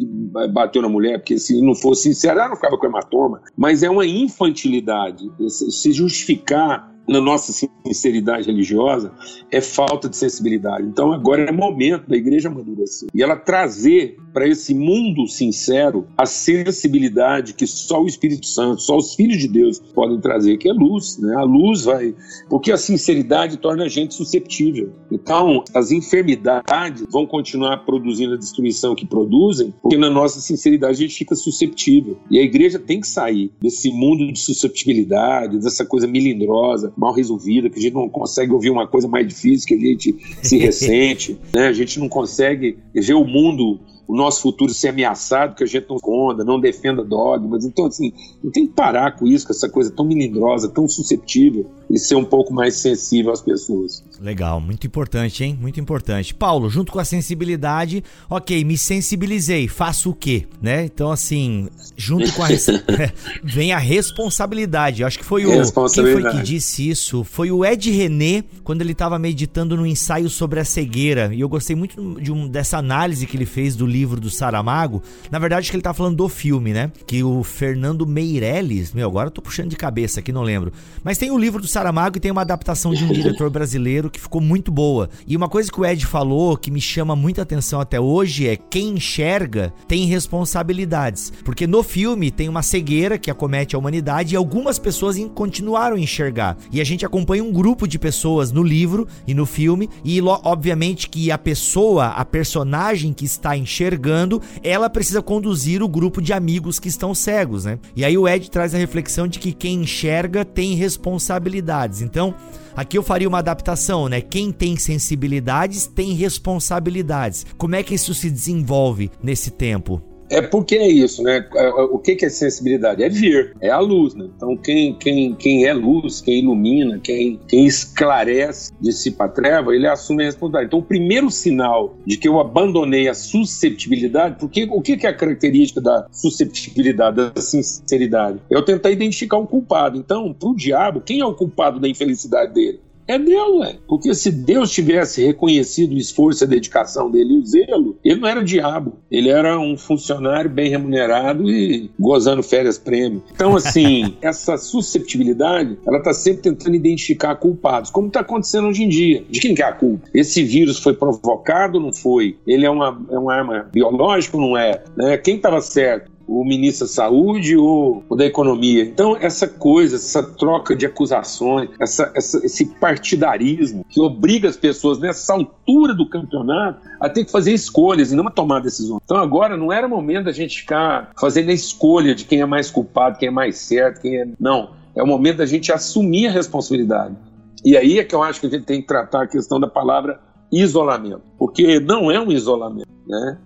[0.53, 3.41] bateu na mulher, porque se não fosse sincero, ela não ficava com hematoma.
[3.57, 5.31] Mas é uma infantilidade.
[5.49, 7.53] Se justificar na nossa
[7.87, 9.13] sinceridade religiosa
[9.51, 10.87] é falta de sensibilidade.
[10.87, 16.27] Então agora é momento da igreja amadurecer e ela trazer para esse mundo sincero a
[16.27, 20.73] sensibilidade que só o Espírito Santo, só os filhos de Deus podem trazer, que é
[20.73, 21.35] luz, né?
[21.37, 22.15] A luz vai,
[22.49, 24.93] porque a sinceridade torna a gente susceptível.
[25.13, 31.07] Então as enfermidades vão continuar produzindo a destruição que produzem, porque na nossa sinceridade a
[31.07, 32.19] gente fica susceptível.
[32.31, 37.69] E a igreja tem que sair desse mundo de susceptibilidade, dessa coisa melindrosa mal resolvida,
[37.69, 41.39] que a gente não consegue ouvir uma coisa mais difícil, que a gente se ressente,
[41.53, 41.69] né?
[41.69, 45.87] A gente não consegue ver o mundo o nosso futuro ser ameaçado, que a gente
[45.89, 47.65] não esconda, não defenda dogmas.
[47.65, 48.13] Então, assim,
[48.43, 52.15] não tem que parar com isso, com essa coisa tão melindrosa, tão susceptível, e ser
[52.15, 54.05] um pouco mais sensível às pessoas.
[54.21, 55.59] Legal, muito importante, hein?
[55.61, 56.35] Muito importante.
[56.35, 60.47] Paulo, junto com a sensibilidade, ok, me sensibilizei, faço o quê?
[60.61, 60.85] Né?
[60.85, 62.49] Então, assim, junto com a.
[63.43, 65.03] vem a responsabilidade.
[65.03, 65.51] Eu acho que foi o.
[65.93, 67.25] Quem foi que disse isso?
[67.25, 71.35] Foi o Ed René, quando ele estava meditando no ensaio sobre a cegueira.
[71.35, 75.01] E eu gostei muito de um, dessa análise que ele fez do livro do Saramago,
[75.31, 76.91] na verdade que ele tá falando do filme, né?
[77.07, 80.73] Que o Fernando Meirelles, meu, agora eu tô puxando de cabeça aqui, não lembro.
[81.05, 84.21] Mas tem o livro do Saramago e tem uma adaptação de um diretor brasileiro que
[84.21, 85.09] ficou muito boa.
[85.29, 88.57] E uma coisa que o Ed falou que me chama muita atenção até hoje é
[88.57, 91.33] quem enxerga tem responsabilidades.
[91.45, 96.01] Porque no filme tem uma cegueira que acomete a humanidade e algumas pessoas continuaram a
[96.01, 96.57] enxergar.
[96.73, 101.09] E a gente acompanha um grupo de pessoas no livro e no filme e obviamente
[101.09, 106.33] que a pessoa, a personagem que está enxergando enxergando, ela precisa conduzir o grupo de
[106.33, 107.79] amigos que estão cegos, né?
[107.95, 112.01] E aí o Ed traz a reflexão de que quem enxerga tem responsabilidades.
[112.01, 112.35] Então,
[112.77, 114.21] Aqui eu faria uma adaptação, né?
[114.21, 117.47] Quem tem sensibilidades tem responsabilidades.
[117.57, 120.03] Como é que isso se desenvolve nesse tempo?
[120.35, 121.47] É porque é isso, né?
[121.55, 123.03] É, é, o que é sensibilidade?
[123.03, 124.29] É vir, é a luz, né?
[124.37, 129.87] Então, quem, quem, quem é luz, quem ilumina, quem, quem esclarece, dissipa a treva, ele
[129.87, 130.67] assume a responsabilidade.
[130.67, 135.15] Então, o primeiro sinal de que eu abandonei a susceptibilidade, porque o que é a
[135.15, 138.41] característica da susceptibilidade, da sinceridade?
[138.51, 139.99] Eu tentar identificar um culpado.
[139.99, 142.81] Então, para o diabo, quem é o culpado da infelicidade dele?
[143.07, 143.77] É Deus, ué.
[143.87, 148.21] Porque se Deus tivesse reconhecido o esforço e a dedicação dele e o zelo, ele
[148.21, 148.99] não era o diabo.
[149.11, 153.23] Ele era um funcionário bem remunerado e gozando férias prêmio.
[153.33, 158.89] Então, assim, essa susceptibilidade, ela está sempre tentando identificar culpados, como está acontecendo hoje em
[158.89, 159.25] dia.
[159.29, 160.09] De quem que é a culpa?
[160.15, 162.39] Esse vírus foi provocado ou não foi?
[162.47, 164.83] Ele é uma, é uma arma biológica ou não é?
[164.97, 165.17] Né?
[165.19, 166.14] Quem estava certo?
[166.27, 168.83] O ministro da Saúde ou, ou, da Economia.
[168.83, 174.99] Então, essa coisa, essa troca de acusações, essa, essa, esse partidarismo que obriga as pessoas
[174.99, 179.01] nessa altura do campeonato a ter que fazer escolhas e não a tomar decisões.
[179.05, 182.71] Então, agora não era momento da gente ficar fazendo a escolha de quem é mais
[182.71, 184.27] culpado, quem é mais certo, quem é.
[184.39, 184.71] Não.
[184.95, 187.17] É o momento da gente assumir a responsabilidade.
[187.65, 189.67] E aí é que eu acho que a gente tem que tratar a questão da
[189.67, 190.21] palavra
[190.53, 191.23] isolamento.
[191.39, 193.39] Porque não é um isolamento, né?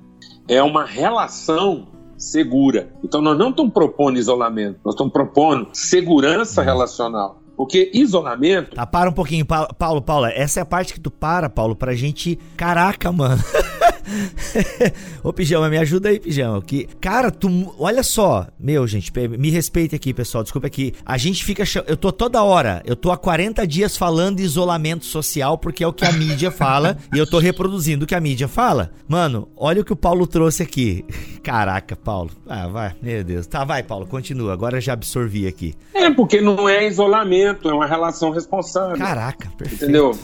[0.48, 1.86] É uma relação
[2.18, 2.92] segura.
[3.02, 7.40] Então nós não estamos propondo isolamento, nós estamos propondo segurança relacional.
[7.58, 8.76] Porque isolamento.
[8.76, 10.26] Tá, para um pouquinho, Paulo, Paulo.
[10.26, 12.38] Essa é a parte que tu para, Paulo, pra gente.
[12.56, 13.42] Caraca, mano.
[15.22, 16.62] Ô, Pijama, me ajuda aí, Pijama.
[16.62, 17.74] Que, cara, tu.
[17.78, 18.46] Olha só.
[18.58, 20.42] Meu, gente, me respeite aqui, pessoal.
[20.42, 20.94] Desculpa aqui.
[21.04, 21.64] A gente fica.
[21.86, 22.82] Eu tô toda hora.
[22.86, 26.50] Eu tô há 40 dias falando de isolamento social porque é o que a mídia
[26.50, 28.90] fala e eu tô reproduzindo o que a mídia fala.
[29.06, 31.04] Mano, olha o que o Paulo trouxe aqui.
[31.42, 32.30] Caraca, Paulo.
[32.46, 32.94] Ah, vai.
[33.02, 33.46] Meu Deus.
[33.46, 34.06] Tá, vai, Paulo.
[34.06, 34.52] Continua.
[34.52, 35.74] Agora já absorvi aqui.
[35.94, 38.98] É, porque não é isolamento, é uma relação responsável.
[38.98, 39.84] Caraca, perfeito.
[39.84, 40.18] Entendeu?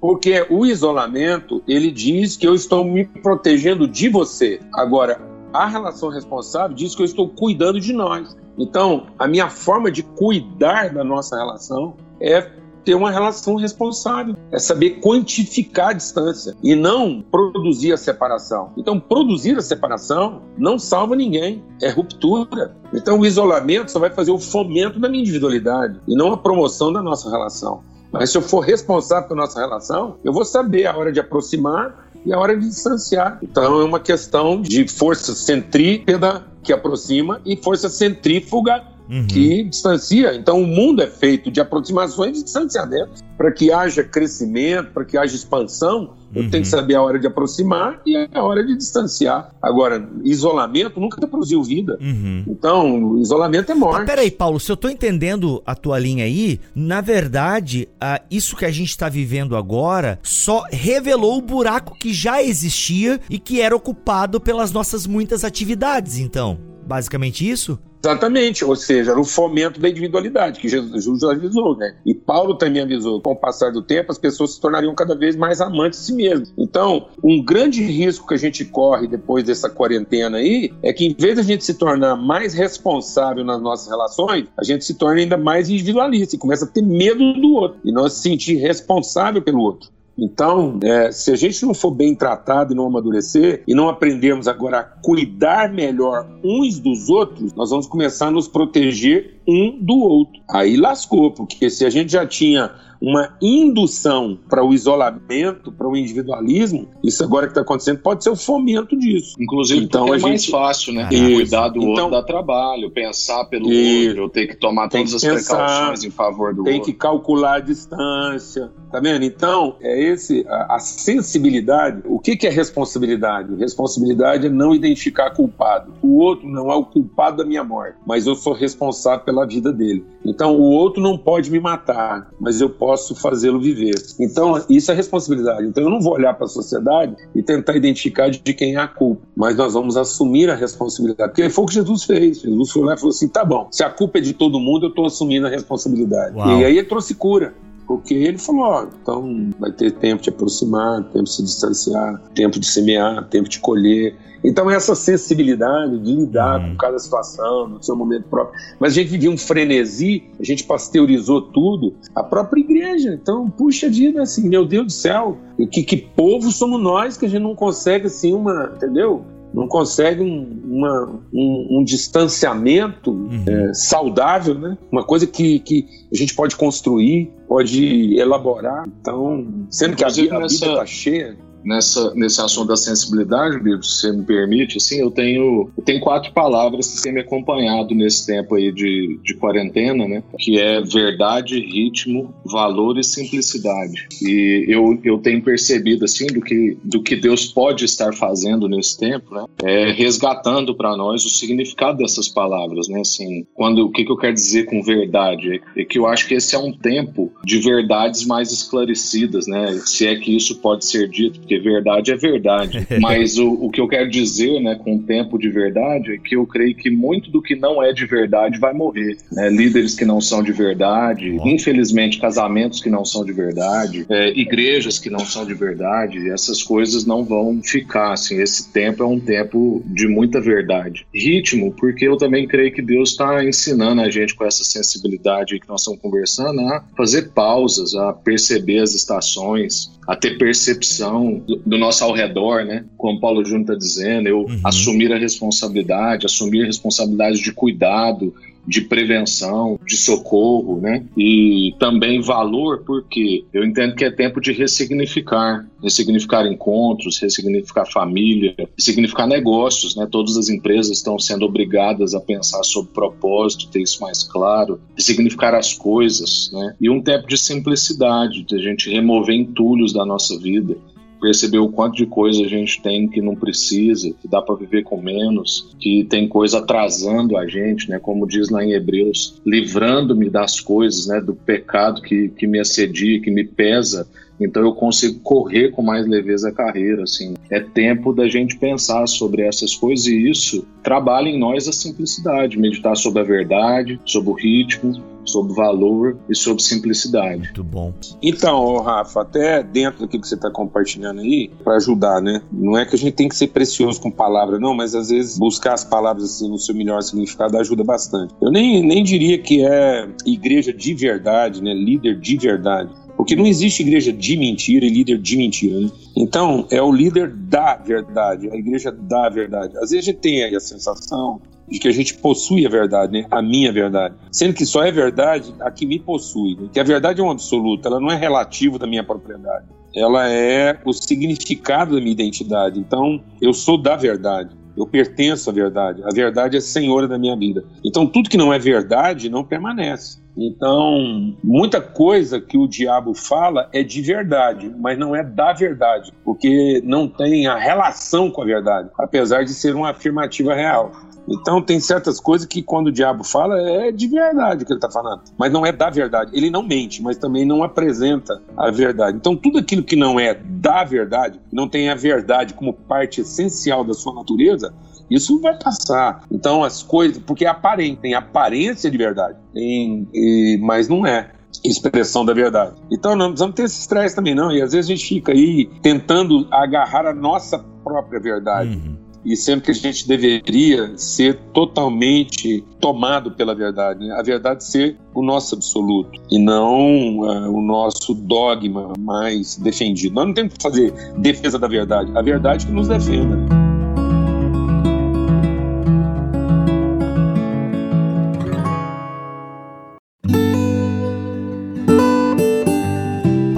[0.00, 4.60] Porque o isolamento, ele diz que eu estou me protegendo de você.
[4.74, 5.20] Agora,
[5.52, 8.36] a relação responsável diz que eu estou cuidando de nós.
[8.58, 12.50] Então, a minha forma de cuidar da nossa relação é
[12.84, 18.72] ter uma relação responsável, é saber quantificar a distância e não produzir a separação.
[18.76, 22.76] Então, produzir a separação não salva ninguém, é ruptura.
[22.92, 26.92] Então, o isolamento só vai fazer o fomento da minha individualidade e não a promoção
[26.92, 27.82] da nossa relação.
[28.12, 32.10] Mas se eu for responsável pela nossa relação, eu vou saber a hora de aproximar
[32.26, 33.38] e a hora de distanciar.
[33.42, 39.26] Então é uma questão de força centrípeda que aproxima e força centrífuga uhum.
[39.26, 40.34] que distancia.
[40.34, 43.22] Então, o mundo é feito de aproximações e distanciamentos.
[43.36, 46.64] Para que haja crescimento, para que haja expansão, eu tenho que uhum.
[46.64, 49.52] saber a hora de aproximar e a hora de distanciar.
[49.60, 51.98] Agora, isolamento nunca produziu vida.
[52.00, 52.44] Uhum.
[52.46, 53.98] Então, isolamento é morte.
[53.98, 57.88] Mas peraí, Paulo, se eu tô entendendo a tua linha aí, na verdade,
[58.30, 63.38] isso que a gente está vivendo agora só revelou o buraco que já existia e
[63.38, 66.71] que era ocupado pelas nossas muitas atividades, então.
[66.86, 67.78] Basicamente isso?
[68.04, 71.94] Exatamente, ou seja, o fomento da individualidade, que Jesus avisou, né?
[72.04, 75.36] E Paulo também avisou, com o passar do tempo, as pessoas se tornariam cada vez
[75.36, 76.52] mais amantes de si mesmas.
[76.58, 81.14] Então, um grande risco que a gente corre depois dessa quarentena aí é que, em
[81.14, 85.20] vez de a gente se tornar mais responsável nas nossas relações, a gente se torna
[85.20, 89.40] ainda mais individualista e começa a ter medo do outro e não se sentir responsável
[89.40, 89.90] pelo outro.
[90.18, 94.46] Então, é, se a gente não for bem tratado e não amadurecer, e não aprendermos
[94.46, 99.98] agora a cuidar melhor uns dos outros, nós vamos começar a nos proteger um do
[99.98, 100.40] outro.
[100.48, 105.96] Aí lascou, porque se a gente já tinha uma indução para o isolamento, para o
[105.96, 109.34] individualisismo, isso agora que está acontecendo pode ser o fomento disso.
[109.40, 110.22] Inclusive, então é gente...
[110.22, 111.08] mais fácil, né?
[111.10, 111.34] Isso.
[111.34, 114.10] Cuidar do então, outro dá trabalho, pensar pelo isso.
[114.10, 116.84] outro, ter que tomar todas que as pensar, precauções em favor do tem outro.
[116.86, 119.24] Tem que calcular a distância, tá vendo?
[119.24, 122.02] Então, é esse, a, a sensibilidade.
[122.04, 123.56] O que, que é responsabilidade?
[123.56, 125.94] Responsabilidade é não identificar culpado.
[126.02, 129.72] O outro não é o culpado da minha morte, mas eu sou responsável pela vida
[129.72, 130.04] dele.
[130.24, 133.94] Então, o outro não pode me matar, mas eu posso fazê-lo viver.
[134.20, 135.66] Então, isso é responsabilidade.
[135.66, 138.86] Então, eu não vou olhar para a sociedade e tentar identificar de quem é a
[138.86, 141.32] culpa, mas nós vamos assumir a responsabilidade.
[141.32, 142.40] Porque foi o que Jesus fez.
[142.40, 144.86] Jesus foi lá e falou assim: tá bom, se a culpa é de todo mundo,
[144.86, 146.36] eu estou assumindo a responsabilidade.
[146.36, 146.60] Uau.
[146.60, 147.54] E aí ele trouxe cura.
[147.96, 152.58] Porque ele falou, ó, então vai ter tempo de aproximar, tempo de se distanciar, tempo
[152.58, 154.16] de semear, tempo de colher.
[154.44, 156.70] Então, essa sensibilidade de lidar uhum.
[156.70, 158.60] com cada situação, no seu momento próprio.
[158.80, 163.12] Mas a gente vivia um frenesi, a gente pasteurizou tudo, a própria igreja.
[163.14, 165.38] Então, puxa vida, assim, meu Deus do céu,
[165.70, 169.24] que, que povo somos nós que a gente não consegue, assim, uma, entendeu?
[169.52, 173.44] Não consegue um, uma, um, um distanciamento uhum.
[173.46, 174.78] é, saudável, né?
[174.90, 178.88] Uma coisa que, que a gente pode construir, pode elaborar.
[179.00, 184.00] Então, sendo que a, a vida está cheia nessa, nesse assunto da sensibilidade, Bibo, se
[184.00, 188.26] você me permite, assim, eu tenho, eu tenho quatro palavras que têm me acompanhado nesse
[188.26, 190.22] tempo aí de, de quarentena, né?
[190.38, 194.06] Que é verdade, ritmo, valor e simplicidade.
[194.22, 198.98] E eu, eu tenho percebido, assim, do que, do que Deus pode estar fazendo nesse
[198.98, 199.44] tempo, né?
[199.62, 203.00] É resgatando para nós o significado dessas palavras, né?
[203.00, 205.60] Assim, quando, o que, que eu quero dizer com verdade?
[205.76, 209.80] É, que eu acho que esse é um tempo de verdades mais esclarecidas, né?
[209.84, 212.86] Se é que isso pode ser dito, porque verdade é verdade.
[213.00, 216.36] Mas o, o que eu quero dizer, né, com o tempo de verdade, é que
[216.36, 219.16] eu creio que muito do que não é de verdade vai morrer.
[219.30, 219.50] Né?
[219.50, 224.98] Líderes que não são de verdade, infelizmente casamentos que não são de verdade, é, igrejas
[224.98, 228.12] que não são de verdade, essas coisas não vão ficar.
[228.12, 231.06] Assim, esse tempo é um tempo de muita verdade.
[231.14, 235.68] Ritmo, porque eu também creio que Deus está ensinando a gente com essa sensibilidade que
[235.68, 241.78] nós estamos conversando a fazer pausas, a perceber as estações, a ter percepção do, do
[241.78, 242.84] nosso ao redor, né?
[242.96, 244.60] Como Paulo Júnior está dizendo, eu uhum.
[244.64, 248.34] assumir a responsabilidade, assumir a responsabilidade de cuidado,
[248.66, 251.04] de prevenção, de socorro, né?
[251.16, 258.54] E também valor, porque eu entendo que é tempo de ressignificar, ressignificar encontros, ressignificar família,
[258.76, 260.06] ressignificar negócios, né?
[260.10, 265.54] Todas as empresas estão sendo obrigadas a pensar sobre propósito, ter isso mais claro, ressignificar
[265.54, 266.76] as coisas, né?
[266.80, 270.76] E um tempo de simplicidade, de a gente remover entulhos da nossa vida,
[271.22, 274.82] perceber o quanto de coisa a gente tem que não precisa, que dá para viver
[274.82, 278.00] com menos, que tem coisa atrasando a gente, né?
[278.00, 281.20] Como diz lá em Hebreus, livrando-me das coisas, né?
[281.20, 284.08] Do pecado que, que me assedia, que me pesa.
[284.40, 287.34] Então eu consigo correr com mais leveza a carreira, assim.
[287.48, 292.58] É tempo da gente pensar sobre essas coisas e isso trabalha em nós a simplicidade,
[292.58, 297.38] meditar sobre a verdade, sobre o ritmo, sobre valor e sobre simplicidade.
[297.38, 297.92] Muito bom.
[298.22, 302.42] Então, Rafa, até dentro do que você está compartilhando aí, para ajudar, né?
[302.52, 305.38] Não é que a gente tem que ser precioso com palavras, não, mas às vezes
[305.38, 308.34] buscar as palavras assim no seu melhor significado ajuda bastante.
[308.40, 311.72] Eu nem, nem diria que é igreja de verdade, né?
[311.72, 312.90] Líder de verdade.
[313.16, 315.78] Porque não existe igreja de mentira e líder de mentira.
[315.78, 315.90] Né?
[316.16, 319.76] Então, é o líder da verdade, a igreja da verdade.
[319.78, 323.12] Às vezes a gente tem aí a sensação de que a gente possui a verdade,
[323.12, 323.26] né?
[323.30, 324.14] a minha verdade.
[324.30, 326.56] Sendo que só é verdade a que me possui.
[326.56, 326.68] Né?
[326.72, 329.66] Que a verdade é um absoluto, ela não é relativo da minha propriedade.
[329.94, 332.80] Ela é o significado da minha identidade.
[332.80, 334.56] Então, eu sou da verdade.
[334.76, 336.02] Eu pertenço à verdade.
[336.02, 337.62] A verdade é senhora da minha vida.
[337.84, 340.22] Então, tudo que não é verdade não permanece.
[340.36, 346.10] Então, muita coisa que o diabo fala é de verdade, mas não é da verdade,
[346.24, 350.90] porque não tem a relação com a verdade, apesar de ser uma afirmativa real.
[351.28, 354.90] Então tem certas coisas que quando o diabo fala é de verdade que ele está
[354.90, 356.30] falando, mas não é da verdade.
[356.34, 359.16] Ele não mente, mas também não apresenta a verdade.
[359.16, 363.84] Então tudo aquilo que não é da verdade, não tem a verdade como parte essencial
[363.84, 364.74] da sua natureza,
[365.10, 366.24] isso vai passar.
[366.30, 371.30] Então as coisas, porque é aparente, tem aparência de verdade, tem, e, mas não é
[371.64, 372.74] expressão da verdade.
[372.90, 375.70] Então não precisamos ter esse estresse também não, e às vezes a gente fica aí
[375.82, 378.76] tentando agarrar a nossa própria verdade.
[378.76, 384.14] Uhum e sendo que a gente deveria ser totalmente tomado pela verdade, né?
[384.18, 390.14] a verdade ser o nosso absoluto e não uh, o nosso dogma mais defendido.
[390.14, 393.61] Nós não temos que fazer defesa da verdade, a verdade que nos defenda.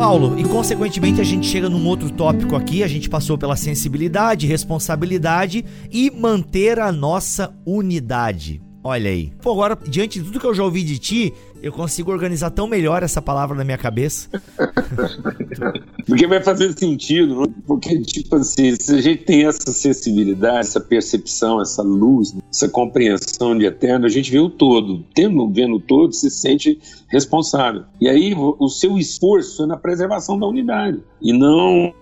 [0.05, 4.47] Paulo, e consequentemente a gente chega num outro tópico aqui, a gente passou pela sensibilidade,
[4.47, 8.61] responsabilidade e manter a nossa unidade.
[8.83, 9.33] Olha aí.
[9.41, 11.33] Pô, agora, diante de tudo que eu já ouvi de ti,
[11.63, 14.29] eu consigo organizar tão melhor essa palavra na minha cabeça.
[16.07, 17.47] Porque vai fazer sentido, né?
[17.67, 23.57] porque, tipo assim, se a gente tem essa sensibilidade, essa percepção, essa luz, essa compreensão
[23.57, 25.03] de eterno, a gente vê o todo.
[25.15, 26.79] Tendo, vendo o todo, se sente
[27.09, 27.85] responsável.
[28.01, 31.95] E aí, o seu esforço é na preservação da unidade, e não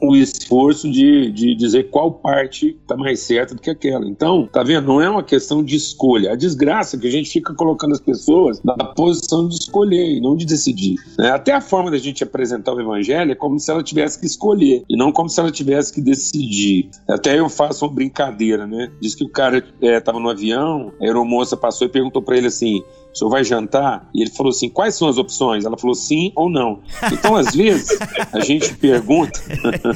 [0.00, 4.04] o, esforço de, de dizer qual parte está mais certa do que aquela.
[4.06, 4.88] Então, tá vendo?
[4.88, 6.32] Não é uma questão de escolha.
[6.32, 8.74] A desgraça que a gente fica colocando as pessoas na
[9.04, 10.96] posição de escolher e não de decidir.
[11.18, 11.30] Né?
[11.30, 14.82] Até a forma da gente apresentar o evangelho é como se ela tivesse que escolher
[14.88, 16.88] e não como se ela tivesse que decidir.
[17.06, 18.90] Até eu faço uma brincadeira, né?
[19.00, 22.46] Diz que o cara estava é, no avião, a aeromoça passou e perguntou para ele
[22.46, 22.82] assim:
[23.14, 24.08] o senhor vai jantar?
[24.12, 25.64] E ele falou assim: quais são as opções?
[25.64, 26.80] Ela falou sim ou não.
[27.12, 27.96] Então, às vezes,
[28.32, 29.40] a gente pergunta.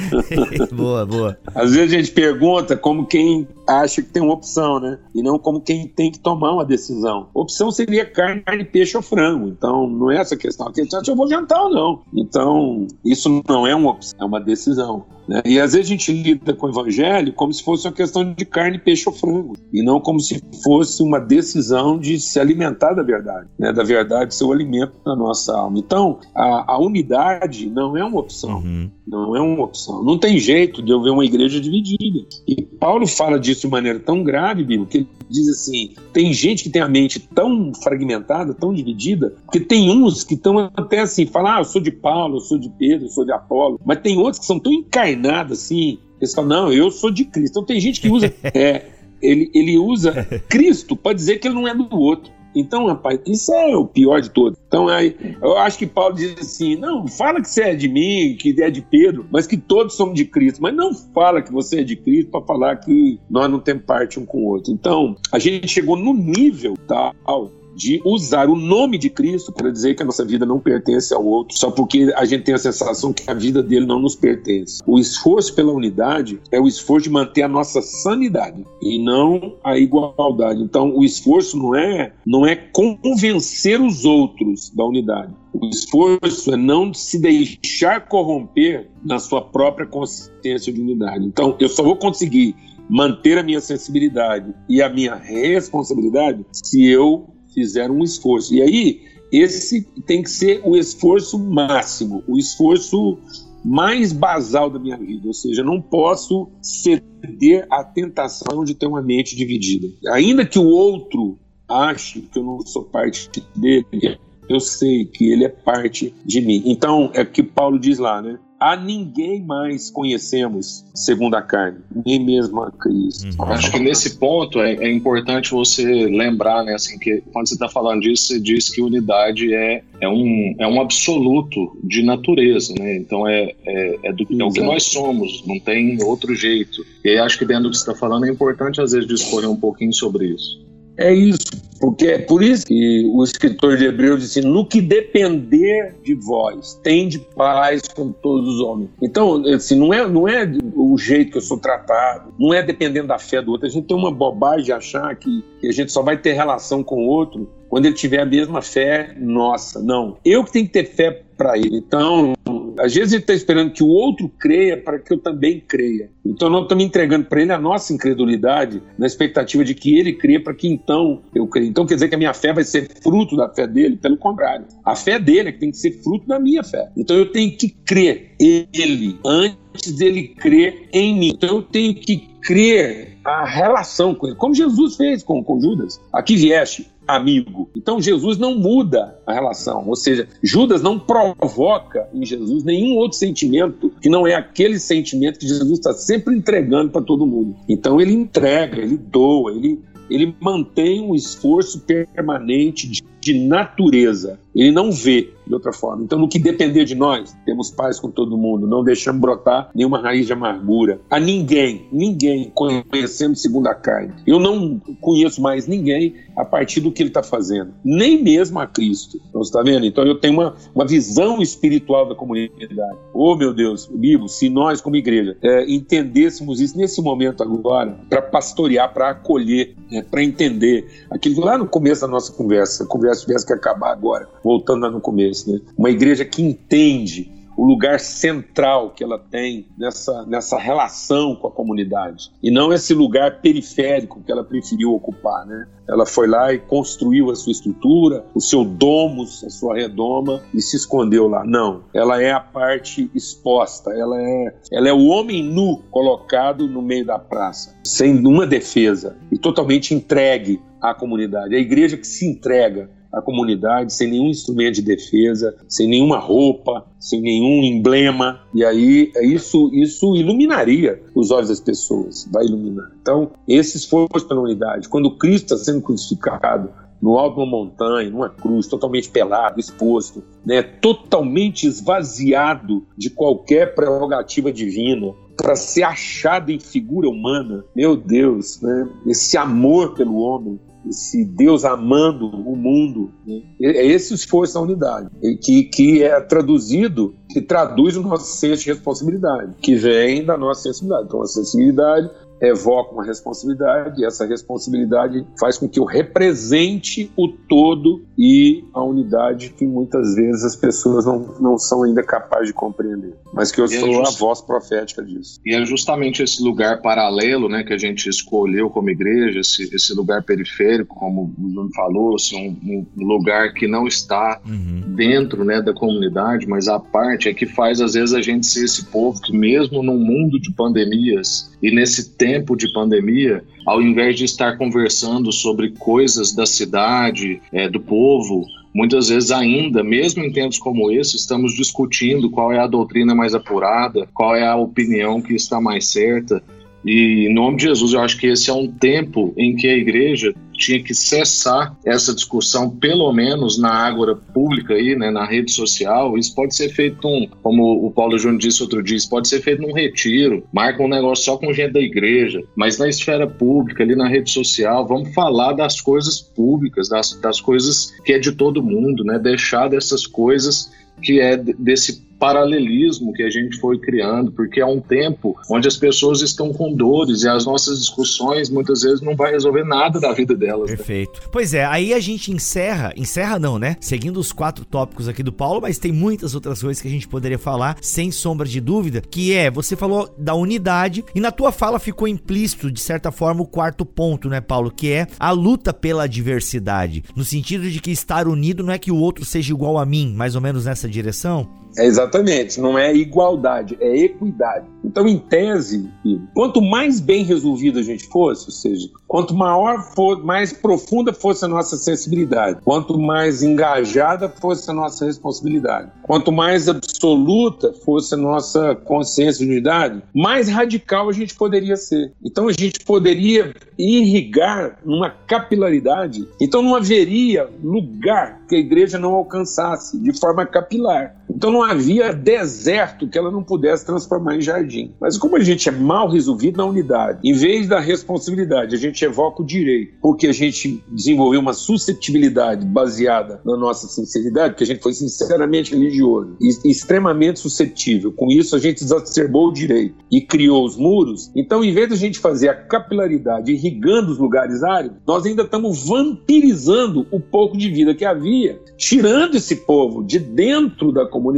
[0.71, 1.37] boa, boa.
[1.53, 4.99] Às vezes a gente pergunta como quem acha que tem uma opção, né?
[5.13, 7.29] E não como quem tem que tomar uma decisão.
[7.33, 9.47] Opção seria carne, peixe ou frango.
[9.47, 10.67] Então, não é essa a questão.
[10.67, 12.01] A questão é se eu vou jantar ou não.
[12.13, 15.05] Então, isso não é uma opção, é uma decisão.
[15.29, 15.43] Né?
[15.45, 18.45] E às vezes a gente lida com o evangelho como se fosse uma questão de
[18.45, 23.03] carne, peixe ou frango, e não como se fosse uma decisão de se alimentar da
[23.03, 23.71] verdade, né?
[23.71, 25.77] da verdade ser o alimento da nossa alma.
[25.77, 28.57] Então, a, a unidade não é uma opção.
[28.57, 28.89] Uhum.
[29.07, 30.03] Não é uma opção.
[30.03, 32.27] Não tem jeito de eu ver uma igreja dividida.
[32.47, 36.63] E Paulo fala disso de maneira tão grave, Bíblia, que ele diz assim: tem gente
[36.63, 41.25] que tem a mente tão fragmentada, tão dividida, que tem uns que estão até assim,
[41.25, 43.99] falam, ah, eu sou de Paulo, eu sou de Pedro, eu sou de Apolo, mas
[43.99, 47.51] tem outros que são tão encarnados assim, eles falam, não, eu sou de Cristo.
[47.51, 48.33] Então tem gente que usa.
[48.53, 48.85] é,
[49.21, 52.31] ele, ele usa Cristo para dizer que ele não é do outro.
[52.55, 54.59] Então, rapaz, isso é o pior de todos.
[54.67, 58.35] Então, aí, eu acho que Paulo diz assim: não, fala que você é de mim,
[58.39, 60.61] que é de Pedro, mas que todos somos de Cristo.
[60.61, 64.19] Mas não fala que você é de Cristo para falar que nós não temos parte
[64.19, 64.73] um com o outro.
[64.73, 69.95] Então, a gente chegou no nível tal de usar o nome de Cristo para dizer
[69.95, 73.13] que a nossa vida não pertence ao outro, só porque a gente tem a sensação
[73.13, 74.83] que a vida dele não nos pertence.
[74.85, 79.77] O esforço pela unidade é o esforço de manter a nossa sanidade e não a
[79.77, 80.61] igualdade.
[80.61, 85.33] Então, o esforço não é não é convencer os outros da unidade.
[85.53, 91.25] O esforço é não se deixar corromper na sua própria consciência de unidade.
[91.25, 92.55] Então, eu só vou conseguir
[92.89, 98.53] manter a minha sensibilidade e a minha responsabilidade se eu fizeram um esforço.
[98.53, 103.17] E aí, esse tem que ser o esforço máximo, o esforço
[103.63, 105.27] mais basal da minha vida.
[105.27, 109.87] Ou seja, não posso ceder à tentação de ter uma mente dividida.
[110.13, 111.37] Ainda que o outro
[111.67, 114.17] ache que eu não sou parte dele,
[114.49, 116.63] eu sei que ele é parte de mim.
[116.65, 118.39] Então, é o que Paulo diz lá, né?
[118.59, 123.25] a ninguém mais conhecemos segundo a carne, nem mesmo a Cristo.
[123.39, 123.45] Uhum.
[123.45, 127.69] Acho que nesse ponto é, é, importante você lembrar, né, assim, que quando você está
[127.69, 132.97] falando disso, você diz que unidade é, é, um, é um absoluto de natureza, né?
[132.97, 136.85] Então é, é, é, do, é o que nós somos, não tem outro jeito.
[137.05, 139.55] E acho que dentro do que você está falando é importante às vezes discorrer um
[139.55, 140.68] pouquinho sobre isso.
[140.99, 141.45] É isso,
[141.79, 146.77] porque é por isso que o escritor de Hebreus disse: no que depender de vós,
[146.83, 148.89] tende paz com todos os homens.
[149.01, 150.45] Então, assim, não é, não é
[150.75, 153.65] o jeito que eu sou tratado, não é dependendo da fé do outro.
[153.65, 156.83] A gente tem uma bobagem de achar que, que a gente só vai ter relação
[156.83, 159.81] com o outro quando ele tiver a mesma fé nossa.
[159.81, 160.17] Não.
[160.25, 161.77] Eu que tenho que ter fé para ele.
[161.77, 162.33] Então,
[162.79, 166.09] às vezes ele está esperando que o outro creia para que eu também creia.
[166.25, 170.39] Então nós estamos entregando para ele a nossa incredulidade na expectativa de que ele crê
[170.39, 171.67] para que então eu creia.
[171.67, 173.97] Então quer dizer que a minha fé vai ser fruto da fé dele?
[173.97, 174.65] Pelo contrário.
[174.83, 176.89] A fé dele é que tem que ser fruto da minha fé.
[176.97, 181.29] Então eu tenho que crer ele antes dele crer em mim.
[181.29, 186.01] Então eu tenho que crer a relação com ele, como Jesus fez com, com Judas.
[186.11, 187.69] Aqui vieste, amigo.
[187.75, 193.17] Então Jesus não muda a relação, ou seja, Judas não provoca em Jesus nenhum outro
[193.17, 197.55] sentimento que não é aquele sentimento que Jesus está sempre entregando para todo mundo.
[197.67, 199.79] Então ele entrega, ele doa, ele,
[200.09, 204.39] ele mantém um esforço permanente de, de natureza.
[204.55, 206.03] Ele não vê de outra forma.
[206.03, 209.99] Então, no que depender de nós, temos paz com todo mundo, não deixamos brotar nenhuma
[209.99, 211.01] raiz de amargura.
[211.09, 214.13] A ninguém, ninguém conhecendo segundo a carne.
[214.27, 218.67] Eu não conheço mais ninguém a partir do que ele está fazendo, nem mesmo a
[218.67, 219.19] Cristo.
[219.29, 219.85] Então, você está vendo?
[219.85, 222.97] Então, eu tenho uma, uma visão espiritual da comunidade.
[223.13, 228.21] Oh, meu Deus, vivo, se nós, como igreja, é, entendêssemos isso nesse momento agora, para
[228.21, 232.87] pastorear, para acolher, né, para entender aquilo lá no começo da nossa conversa, a
[233.25, 235.59] conversa tivesse que acabar agora, voltando lá no começo, né?
[235.77, 241.51] Uma igreja que entende o lugar central que ela tem nessa, nessa relação com a
[241.51, 242.31] comunidade.
[242.41, 245.45] E não esse lugar periférico que ela preferiu ocupar.
[245.45, 245.67] Né?
[245.85, 250.61] Ela foi lá e construiu a sua estrutura, o seu domus, a sua redoma e
[250.61, 251.43] se escondeu lá.
[251.43, 256.81] Não, ela é a parte exposta, ela é, ela é o homem nu colocado no
[256.81, 261.53] meio da praça, sem nenhuma defesa e totalmente entregue à comunidade.
[261.53, 266.85] A igreja que se entrega a comunidade sem nenhum instrumento de defesa, sem nenhuma roupa,
[266.99, 268.41] sem nenhum emblema.
[268.53, 272.91] E aí é isso isso iluminaria os olhos das pessoas, vai iluminar.
[273.01, 276.69] Então, esse esforço pela unidade, quando Cristo está sendo crucificado
[277.01, 283.73] no alto de uma montanha, numa cruz, totalmente pelado, exposto, né, totalmente esvaziado de qualquer
[283.73, 290.59] prerrogativa divina, para ser achado em figura humana, meu Deus, né, esse amor pelo homem,
[290.87, 293.11] esse Deus amando o mundo.
[293.25, 293.41] Né?
[293.61, 295.09] É esse esforço da unidade,
[295.41, 300.63] que, que é traduzido, que traduz o nosso senso de responsabilidade, que vem da nossa
[300.63, 301.07] sensibilidade.
[301.07, 302.09] Então, a sensibilidade
[302.41, 308.83] evoca uma responsabilidade e essa responsabilidade faz com que eu represente o todo e a
[308.83, 313.59] unidade que muitas vezes as pessoas não, não são ainda capazes de compreender, mas que
[313.59, 314.15] eu e é sou é just...
[314.15, 315.39] a voz profética disso.
[315.45, 319.93] E é justamente esse lugar paralelo né, que a gente escolheu como igreja, esse, esse
[319.93, 324.93] lugar periférico, como o Júnior falou, assim, um, um, lugar que não está uhum.
[324.95, 328.65] dentro né, da comunidade, mas a parte é que faz às vezes a gente ser
[328.65, 333.81] esse povo que mesmo num mundo de pandemias e nesse tempo tempo de pandemia, ao
[333.81, 340.23] invés de estar conversando sobre coisas da cidade, é, do povo, muitas vezes ainda, mesmo
[340.23, 344.55] em tempos como esse, estamos discutindo qual é a doutrina mais apurada, qual é a
[344.55, 346.43] opinião que está mais certa.
[346.85, 349.75] E em nome de Jesus, eu acho que esse é um tempo em que a
[349.75, 355.51] igreja tinha que cessar essa discussão, pelo menos na ágora pública aí, né, na rede
[355.51, 356.17] social.
[356.17, 359.41] Isso pode ser feito um, como o Paulo Júnior disse outro dia, isso pode ser
[359.41, 363.83] feito num retiro, marca um negócio só com gente da igreja, mas na esfera pública,
[363.83, 368.33] ali na rede social, vamos falar das coisas públicas, das, das coisas que é de
[368.33, 369.17] todo mundo, né?
[369.17, 370.71] Deixar dessas coisas
[371.01, 375.77] que é desse paralelismo que a gente foi criando, porque é um tempo onde as
[375.77, 380.11] pessoas estão com dores e as nossas discussões muitas vezes não vai resolver nada da
[380.11, 380.69] vida delas.
[380.69, 380.75] Né?
[380.75, 381.21] Perfeito.
[381.21, 381.27] Né?
[381.31, 383.77] Pois é, aí a gente encerra, encerra não, né?
[383.79, 387.07] Seguindo os quatro tópicos aqui do Paulo, mas tem muitas outras coisas que a gente
[387.07, 391.51] poderia falar, sem sombra de dúvida, que é, você falou da unidade e na tua
[391.51, 395.73] fala ficou implícito, de certa forma, o quarto ponto, né, Paulo, que é a luta
[395.73, 399.77] pela diversidade, no sentido de que estar unido não é que o outro seja igual
[399.77, 401.47] a mim, mais ou menos nessa direção?
[401.79, 404.65] É exatamente, não é igualdade, é equidade.
[404.83, 405.89] Então, em tese,
[406.33, 411.45] quanto mais bem resolvido a gente fosse, ou seja, quanto maior for, mais profunda fosse
[411.45, 418.17] a nossa sensibilidade, quanto mais engajada fosse a nossa responsabilidade, quanto mais absoluta fosse a
[418.17, 422.11] nossa consciência de unidade, mais radical a gente poderia ser.
[422.23, 426.27] Então, a gente poderia irrigar numa capilaridade.
[426.41, 431.15] Então, não haveria lugar que a igreja não alcançasse de forma capilar.
[431.39, 434.93] Então, não havia deserto que ela não pudesse transformar em jardim.
[434.99, 439.05] Mas como a gente é mal resolvido na unidade, em vez da responsabilidade, a gente
[439.05, 444.67] evoca o direito, porque a gente desenvolveu uma suscetibilidade baseada na nossa sinceridade, porque a
[444.67, 448.11] gente foi sinceramente religioso e extremamente suscetível.
[448.11, 451.31] Com isso, a gente exacerbou o direito e criou os muros.
[451.33, 455.43] Então, em vez de a gente fazer a capilaridade irrigando os lugares áridos, nós ainda
[455.43, 461.28] estamos vampirizando o pouco de vida que havia, tirando esse povo de dentro da comunidade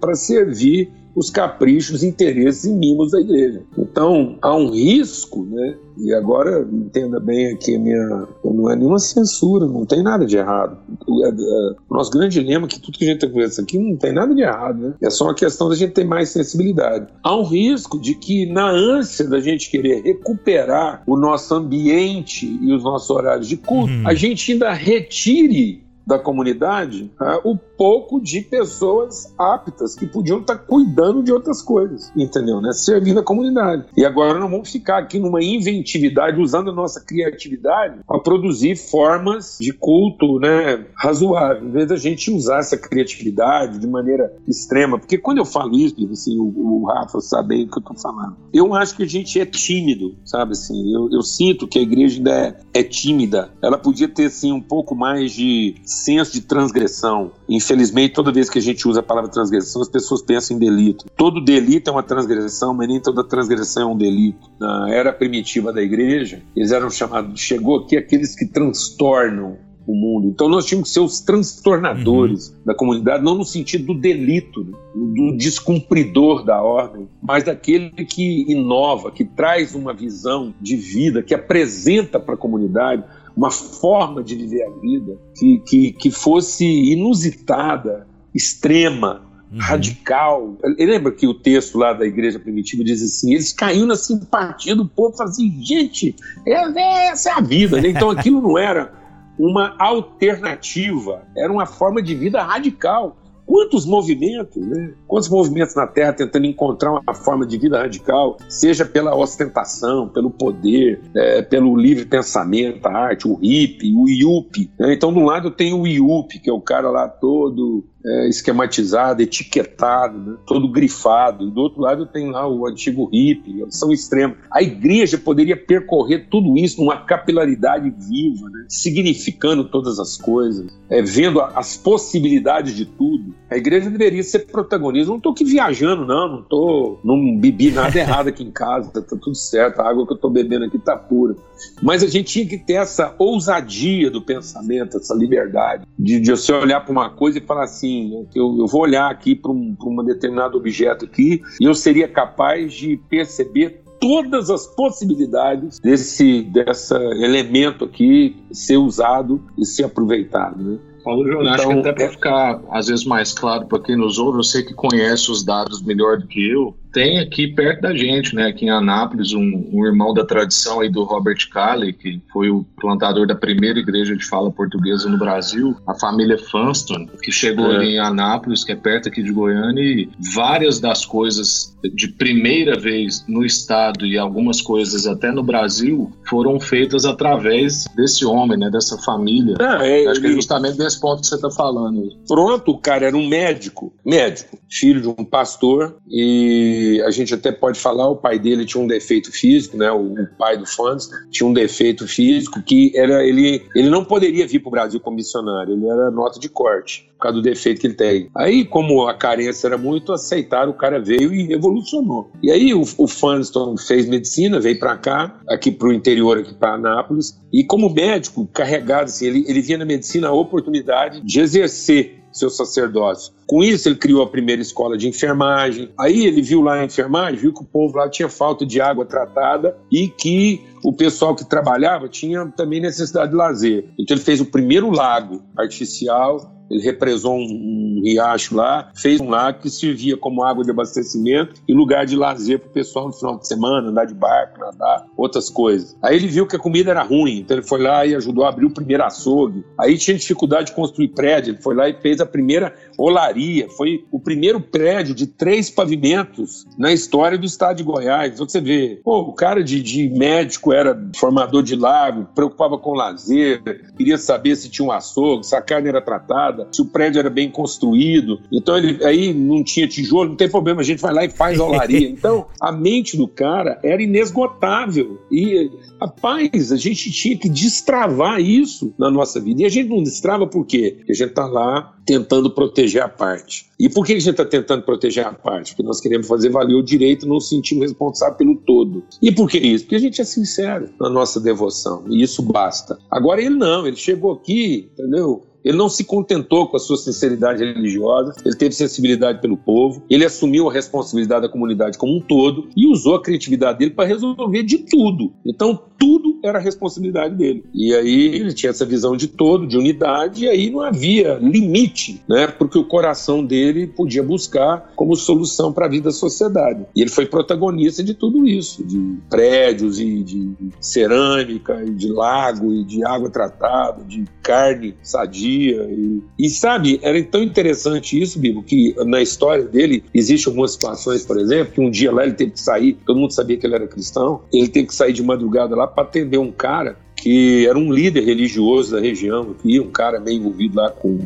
[0.00, 3.62] para servir os caprichos, interesses e mimos da igreja.
[3.76, 5.76] Então, há um risco, né?
[5.98, 10.78] E agora, entenda bem aqui, minha, não é nenhuma censura, não tem nada de errado.
[11.08, 13.64] O, é, é, o nosso grande dilema é que tudo que a gente está conversando
[13.64, 14.94] aqui não tem nada de errado, né?
[15.02, 17.08] É só uma questão da gente ter mais sensibilidade.
[17.22, 22.72] Há um risco de que, na ânsia da gente querer recuperar o nosso ambiente e
[22.72, 24.06] os nossos horários de culto, uhum.
[24.06, 27.12] a gente ainda retire da comunidade
[27.44, 32.62] o pouco de pessoas aptas que podiam estar cuidando de outras coisas, entendeu?
[32.62, 32.72] Né?
[32.72, 33.84] Servindo a comunidade.
[33.94, 39.58] E agora não vamos ficar aqui numa inventividade, usando a nossa criatividade para produzir formas
[39.60, 44.98] de culto né, razoável, em vez da gente usar essa criatividade de maneira extrema.
[44.98, 47.96] Porque quando eu falo isso, assim, o, o Rafa sabe bem o que eu estou
[47.96, 50.52] falando, eu acho que a gente é tímido, sabe?
[50.52, 53.50] Assim, eu, eu sinto que a igreja ainda é, é tímida.
[53.62, 55.74] Ela podia ter assim, um pouco mais de
[56.04, 57.32] senso de transgressão.
[57.48, 61.06] Infelizmente, toda vez que a gente usa a palavra transgressão, as pessoas pensam em delito.
[61.16, 64.50] Todo delito é uma transgressão, mas nem toda transgressão é um delito.
[64.58, 70.28] Na era primitiva da igreja, eles eram chamados, chegou aqui aqueles que transtornam o mundo.
[70.28, 72.56] Então nós tínhamos que ser os transtornadores uhum.
[72.66, 74.72] da comunidade, não no sentido do delito, né?
[74.94, 81.34] do descumpridor da ordem, mas daquele que inova, que traz uma visão de vida, que
[81.34, 83.02] apresenta para a comunidade
[83.38, 89.22] uma forma de viver a vida que, que, que fosse inusitada, extrema,
[89.52, 89.60] uhum.
[89.60, 90.56] radical.
[90.76, 94.84] Lembra que o texto lá da igreja primitiva diz assim: eles caíram na simpatia do
[94.84, 97.80] povo, falaram assim, gente, é, essa é a vida.
[97.80, 97.90] Né?
[97.90, 98.92] Então aquilo não era
[99.38, 103.16] uma alternativa, era uma forma de vida radical.
[103.48, 104.92] Quantos movimentos, né?
[105.06, 110.28] Quantos movimentos na Terra tentando encontrar uma forma de vida radical, seja pela ostentação, pelo
[110.28, 114.70] poder, é, pelo livre pensamento, a arte, o hippie, o yuppie.
[114.78, 114.92] Né?
[114.92, 119.22] Então, de um lado tenho o yuppie, que é o cara lá todo é, esquematizado,
[119.22, 120.36] etiquetado, né?
[120.46, 121.50] todo grifado.
[121.50, 124.38] Do outro lado tem lá o antigo hippie, são extremos.
[124.50, 128.66] A igreja poderia percorrer tudo isso numa capilaridade viva, né?
[128.68, 133.34] significando todas as coisas, é, vendo as possibilidades de tudo.
[133.50, 135.08] A igreja deveria ser protagonista.
[135.10, 139.00] Não estou aqui viajando, não, não tô, não bebi nada errado aqui em casa, tá,
[139.00, 141.34] tá tudo certo, a água que eu estou bebendo aqui está pura.
[141.82, 146.52] Mas a gente tinha que ter essa ousadia do pensamento, essa liberdade de, de você
[146.52, 150.04] olhar para uma coisa e falar assim, eu, eu vou olhar aqui para um, um
[150.04, 157.84] determinado objeto aqui e eu seria capaz de perceber todas as possibilidades desse desse elemento
[157.84, 160.62] aqui ser usado e ser aproveitado.
[160.62, 160.78] Né?
[161.02, 162.08] Paulo, eu então, acho que então, até para é...
[162.10, 165.82] ficar às vezes mais claro para quem nos ouve, eu sei que conhece os dados
[165.82, 169.86] melhor do que eu, tem aqui perto da gente, né, aqui em Anápolis, um, um,
[169.86, 174.24] irmão da tradição aí do Robert Calley, que foi o plantador da primeira igreja de
[174.24, 177.76] fala portuguesa no Brasil, a família Funston, que chegou é.
[177.76, 182.78] ali em Anápolis, que é perto aqui de Goiânia, e várias das coisas de primeira
[182.78, 188.70] vez no estado e algumas coisas até no Brasil foram feitas através desse homem, né,
[188.70, 189.54] dessa família.
[189.86, 192.08] é, Acho que é justamente desse ponto que você está falando.
[192.26, 197.52] Pronto, o cara era um médico, médico, filho de um pastor e a gente até
[197.52, 199.90] pode falar, o pai dele tinha um defeito físico, né?
[199.90, 204.46] O, o pai do Fans tinha um defeito físico que era ele, ele não poderia
[204.46, 207.80] vir para o Brasil como missionário, ele era nota de corte por causa do defeito
[207.80, 208.30] que ele tem.
[208.34, 212.30] Aí, como a carência era muito, aceitaram, o cara veio e revolucionou.
[212.40, 216.54] E aí o, o Funston fez medicina, veio para cá, aqui para o interior, aqui
[216.54, 221.40] para Anápolis, e como médico, carregado, assim, ele, ele via na medicina a oportunidade de
[221.40, 223.32] exercer seu sacerdócio.
[223.46, 225.90] Com isso, ele criou a primeira escola de enfermagem.
[225.98, 229.04] Aí ele viu lá a enfermagem, viu que o povo lá tinha falta de água
[229.04, 233.86] tratada e que o pessoal que trabalhava tinha também necessidade de lazer.
[233.98, 239.28] Então ele fez o primeiro lago artificial ele represou um, um, riacho lá, fez um
[239.28, 243.12] lago que servia como água de abastecimento e lugar de lazer para o pessoal no
[243.12, 245.96] final de semana, andar de barco, nadar, outras coisas.
[246.02, 248.48] Aí ele viu que a comida era ruim, então ele foi lá e ajudou a
[248.48, 249.64] abrir o primeiro açougue.
[249.78, 253.68] Aí tinha dificuldade de construir prédio, ele foi lá e fez a primeira olaria.
[253.70, 258.34] Foi o primeiro prédio de três pavimentos na história do estado de Goiás.
[258.34, 262.92] Então você vê, pô, o cara de, de médico era formador de lago, preocupava com
[262.92, 263.62] lazer,
[263.96, 267.30] queria saber se tinha um açougue, se a carne era tratada se o prédio era
[267.30, 268.40] bem construído.
[268.52, 271.58] Então ele aí não tinha tijolo, não tem problema, a gente vai lá e faz
[271.58, 272.08] olaria.
[272.18, 275.20] Então a mente do cara era inesgotável.
[275.30, 279.62] E Rapaz, a gente tinha que destravar isso na nossa vida.
[279.62, 280.94] E a gente não destrava por quê?
[280.96, 283.66] Porque a gente está lá tentando proteger a parte.
[283.78, 285.72] E por que a gente está tentando proteger a parte?
[285.72, 289.02] Porque nós queremos fazer valer o direito, não nos sentimos responsáveis pelo todo.
[289.20, 289.84] E por que isso?
[289.84, 292.04] Porque a gente é sincero na nossa devoção.
[292.08, 292.98] E isso basta.
[293.10, 295.47] Agora ele não, ele chegou aqui, entendeu?
[295.64, 300.24] Ele não se contentou com a sua sinceridade religiosa, ele teve sensibilidade pelo povo, ele
[300.24, 304.62] assumiu a responsabilidade da comunidade como um todo e usou a criatividade dele para resolver
[304.62, 305.32] de tudo.
[305.44, 307.64] Então, tudo era responsabilidade dele.
[307.74, 312.22] E aí ele tinha essa visão de todo, de unidade, e aí não havia limite,
[312.28, 316.86] né, porque o coração dele podia buscar como solução para a vida da sociedade.
[316.94, 322.72] E ele foi protagonista de tudo isso, de prédios e de cerâmica, e de lago,
[322.72, 325.47] e de água tratada, de carne sadia.
[325.48, 331.24] E, e sabe, era tão interessante isso, Bibo, que na história dele existe algumas situações,
[331.24, 333.74] por exemplo, que um dia lá ele teve que sair, todo mundo sabia que ele
[333.74, 337.78] era cristão, ele teve que sair de madrugada lá para atender um cara que era
[337.78, 341.18] um líder religioso da região, que um cara meio envolvido lá com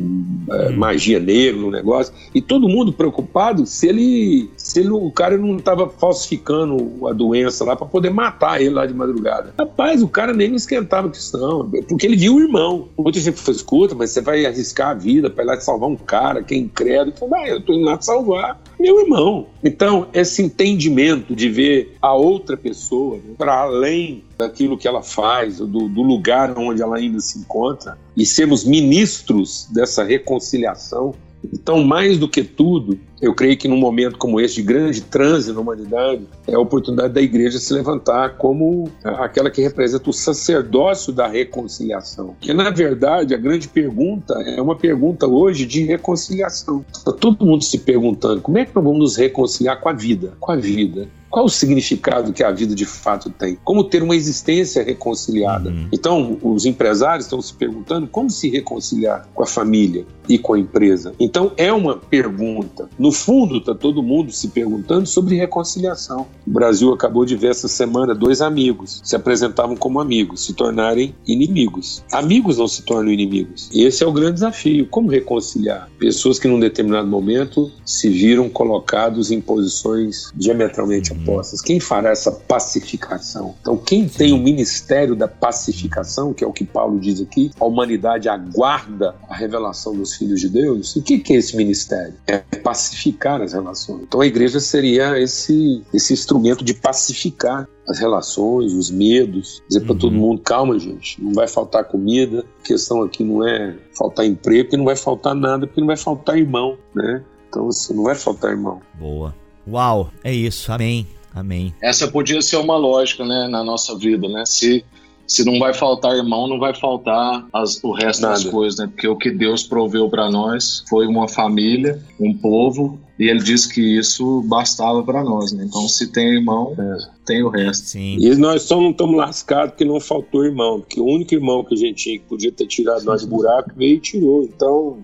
[0.49, 0.77] é, hum.
[0.77, 5.57] magia negra no negócio, e todo mundo preocupado se ele, se ele, o cara não
[5.57, 9.53] estava falsificando a doença lá para poder matar ele lá de madrugada.
[9.57, 12.89] Rapaz, o cara nem esquentava a questão, porque ele viu o irmão.
[12.97, 15.95] Muita gente falou, escuta, mas você vai arriscar a vida para ir lá salvar um
[15.95, 17.13] cara que é incrédulo.
[17.15, 19.47] Então, ah, eu tô indo lá te salvar meu irmão.
[19.63, 25.59] Então, esse entendimento de ver a outra pessoa né, para além daquilo que ela faz,
[25.59, 31.15] do, do, lugar onde ela ainda se encontra, e sermos ministros dessa reconciliação.
[31.51, 35.51] Então, mais do que tudo, eu creio que num momento como esse de grande transe
[35.53, 41.13] na humanidade, é a oportunidade da igreja se levantar como aquela que representa o sacerdócio
[41.13, 42.35] da reconciliação.
[42.39, 46.85] Que na verdade a grande pergunta é uma pergunta hoje de reconciliação.
[46.93, 50.33] Está todo mundo se perguntando como é que nós vamos nos reconciliar com a vida,
[50.39, 51.07] com a vida.
[51.33, 53.57] Qual o significado que a vida de fato tem?
[53.63, 55.71] Como ter uma existência reconciliada?
[55.71, 55.87] Uhum.
[55.91, 60.59] Então, os empresários estão se perguntando como se reconciliar com a família e com a
[60.59, 61.11] empresa.
[61.19, 62.87] Então, é uma pergunta.
[62.99, 66.27] No fundo, está todo mundo se perguntando sobre reconciliação.
[66.45, 71.15] O Brasil acabou de ver essa semana dois amigos se apresentavam como amigos, se tornarem
[71.25, 72.03] inimigos.
[72.11, 73.71] Amigos não se tornam inimigos.
[73.73, 74.85] Esse é o grande desafio.
[74.85, 81.22] Como reconciliar pessoas que, num determinado momento, se viram colocados em posições diametralmente opostas?
[81.23, 81.61] Propostas.
[81.61, 83.55] Quem fará essa pacificação?
[83.61, 87.65] Então, quem tem o ministério da pacificação, que é o que Paulo diz aqui, a
[87.65, 90.95] humanidade aguarda a revelação dos filhos de Deus.
[90.95, 92.13] E o que, que é esse ministério?
[92.27, 94.03] É pacificar as relações.
[94.03, 99.87] Então, a igreja seria esse, esse instrumento de pacificar as relações, os medos, dizer uhum.
[99.87, 104.25] para todo mundo, calma gente, não vai faltar comida, a questão aqui não é faltar
[104.25, 107.23] emprego, porque não vai faltar nada, porque não vai faltar irmão, né?
[107.49, 108.81] Então, assim, não vai faltar irmão.
[108.97, 109.35] Boa.
[109.67, 110.71] Uau, é isso.
[110.71, 111.07] Amém.
[111.33, 111.73] Amém.
[111.81, 114.45] Essa podia ser uma lógica, né, na nossa vida, né?
[114.45, 114.85] Se
[115.25, 118.33] se não vai faltar irmão, não vai faltar as, o resto Nada.
[118.33, 118.87] das coisas, né?
[118.87, 123.73] Porque o que Deus proveu para nós foi uma família, um povo, e ele disse
[123.73, 125.65] que isso bastava para nós, né?
[125.67, 126.97] Então, se tem irmão, é.
[127.25, 127.85] tem o resto.
[127.87, 128.17] Sim.
[128.19, 131.73] E nós só não estamos lascados porque não faltou irmão, porque o único irmão que
[131.73, 134.43] a gente tinha que podia ter tirado nós de buraco veio e tirou.
[134.43, 134.97] Então,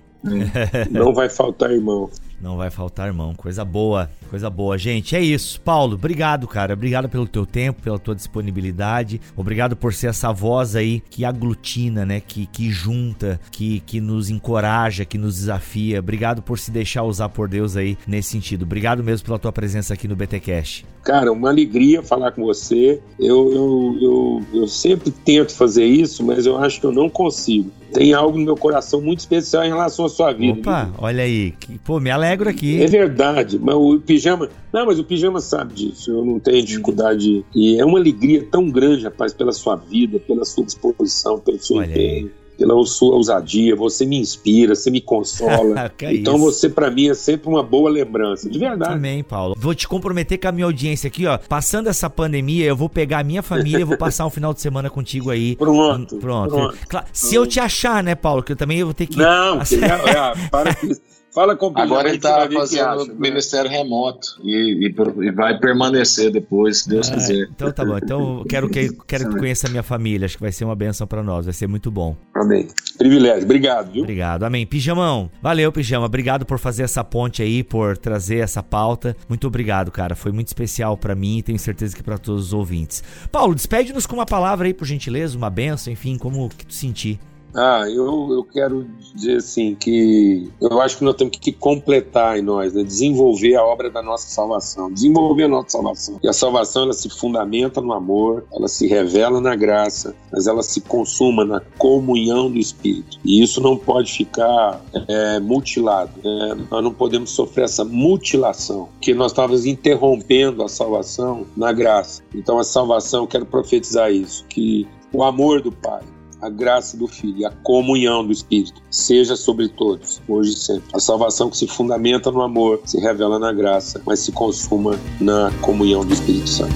[0.92, 2.10] não vai faltar irmão.
[2.42, 3.34] Não vai faltar irmão.
[3.36, 4.78] Coisa boa, coisa boa.
[4.78, 5.60] Gente, é isso.
[5.62, 6.74] Paulo, obrigado, cara.
[6.74, 9.20] Obrigado pelo teu tempo, pela tua disponibilidade.
[9.36, 12.22] Obrigado por ser essa voz aí que aglutina, né?
[12.26, 16.00] Que, que junta, que, que nos encoraja, que nos desafia.
[16.00, 18.64] Obrigado por se deixar usar por Deus aí nesse sentido.
[18.64, 20.86] Obrigado mesmo pela tua presença aqui no BTcast.
[21.04, 23.02] Cara, uma alegria falar com você.
[23.20, 27.72] Eu, eu, eu, eu sempre tento fazer isso, mas eu acho que eu não consigo
[27.92, 30.60] tem algo no meu coração muito especial em relação à sua vida.
[30.60, 31.54] Opa, olha aí.
[31.84, 32.82] Pô, me alegro aqui.
[32.82, 34.50] É verdade, mas o pijama.
[34.72, 36.12] Não, mas o pijama sabe disso.
[36.12, 37.46] Eu não tenho dificuldade.
[37.56, 41.78] E é uma alegria tão grande, rapaz, pela sua vida, pela sua disposição, pelo seu
[41.78, 42.26] olha empenho.
[42.28, 42.32] Aí.
[42.58, 45.92] pela sua ousadia, você me inspira, você me consola.
[46.12, 46.46] então isso.
[46.46, 48.94] você para mim é sempre uma boa lembrança, de verdade.
[48.94, 49.56] Também, Paulo.
[49.58, 51.38] Vou te comprometer com a minha audiência aqui, ó.
[51.38, 54.62] Passando essa pandemia, eu vou pegar a minha família e vou passar um final de
[54.62, 55.56] semana contigo aí.
[55.58, 56.18] Pronto.
[56.18, 56.50] Pronto.
[56.50, 56.78] pronto.
[56.88, 59.76] Claro, se eu te achar, né, Paulo, que eu também vou ter que Não, que,
[59.82, 60.94] é, para que
[61.34, 63.78] Fala com o Agora ele está fazendo acha, ministério né?
[63.78, 67.48] remoto e, e, e, vai permanecer depois, se Deus ah, quiser.
[67.54, 67.98] Então tá bom.
[67.98, 70.26] Então quero que, quero que conheça a minha família.
[70.26, 71.46] Acho que vai ser uma benção para nós.
[71.46, 72.16] Vai ser muito bom.
[72.36, 72.68] Amém.
[72.98, 73.44] Privilégio.
[73.44, 74.04] Obrigado, viu?
[74.04, 74.44] Obrigado.
[74.44, 74.66] Amém.
[74.66, 75.30] Pijamão.
[75.42, 76.08] Valeu, Pijama.
[76.08, 79.16] Obrigado por fazer essa ponte aí, por trazer essa pauta.
[79.28, 80.16] Muito obrigado, cara.
[80.16, 83.04] Foi muito especial para mim e tenho certeza que para todos os ouvintes.
[83.32, 87.20] Paulo, despede-nos com uma palavra aí, por gentileza, uma benção, enfim, como que tu sentir.
[87.54, 92.42] Ah, eu, eu quero dizer assim que eu acho que nós temos que completar em
[92.42, 92.84] nós, né?
[92.84, 96.20] desenvolver a obra da nossa salvação, desenvolver a nossa salvação.
[96.22, 100.62] E a salvação ela se fundamenta no amor, ela se revela na graça, mas ela
[100.62, 103.18] se consuma na comunhão do Espírito.
[103.26, 106.12] E isso não pode ficar é, mutilado.
[106.24, 106.66] Né?
[106.70, 112.22] Nós não podemos sofrer essa mutilação, que nós estávamos interrompendo a salvação na graça.
[112.34, 116.04] Então a salvação, eu quero profetizar isso, que o amor do Pai
[116.42, 120.90] a graça do Filho a comunhão do Espírito seja sobre todos, hoje e sempre.
[120.94, 125.52] A salvação que se fundamenta no amor, se revela na graça, mas se consuma na
[125.62, 126.74] comunhão do Espírito Santo.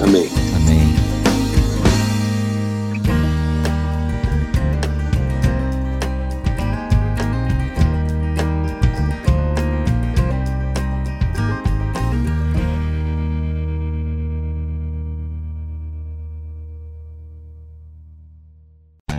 [0.00, 0.65] Amém.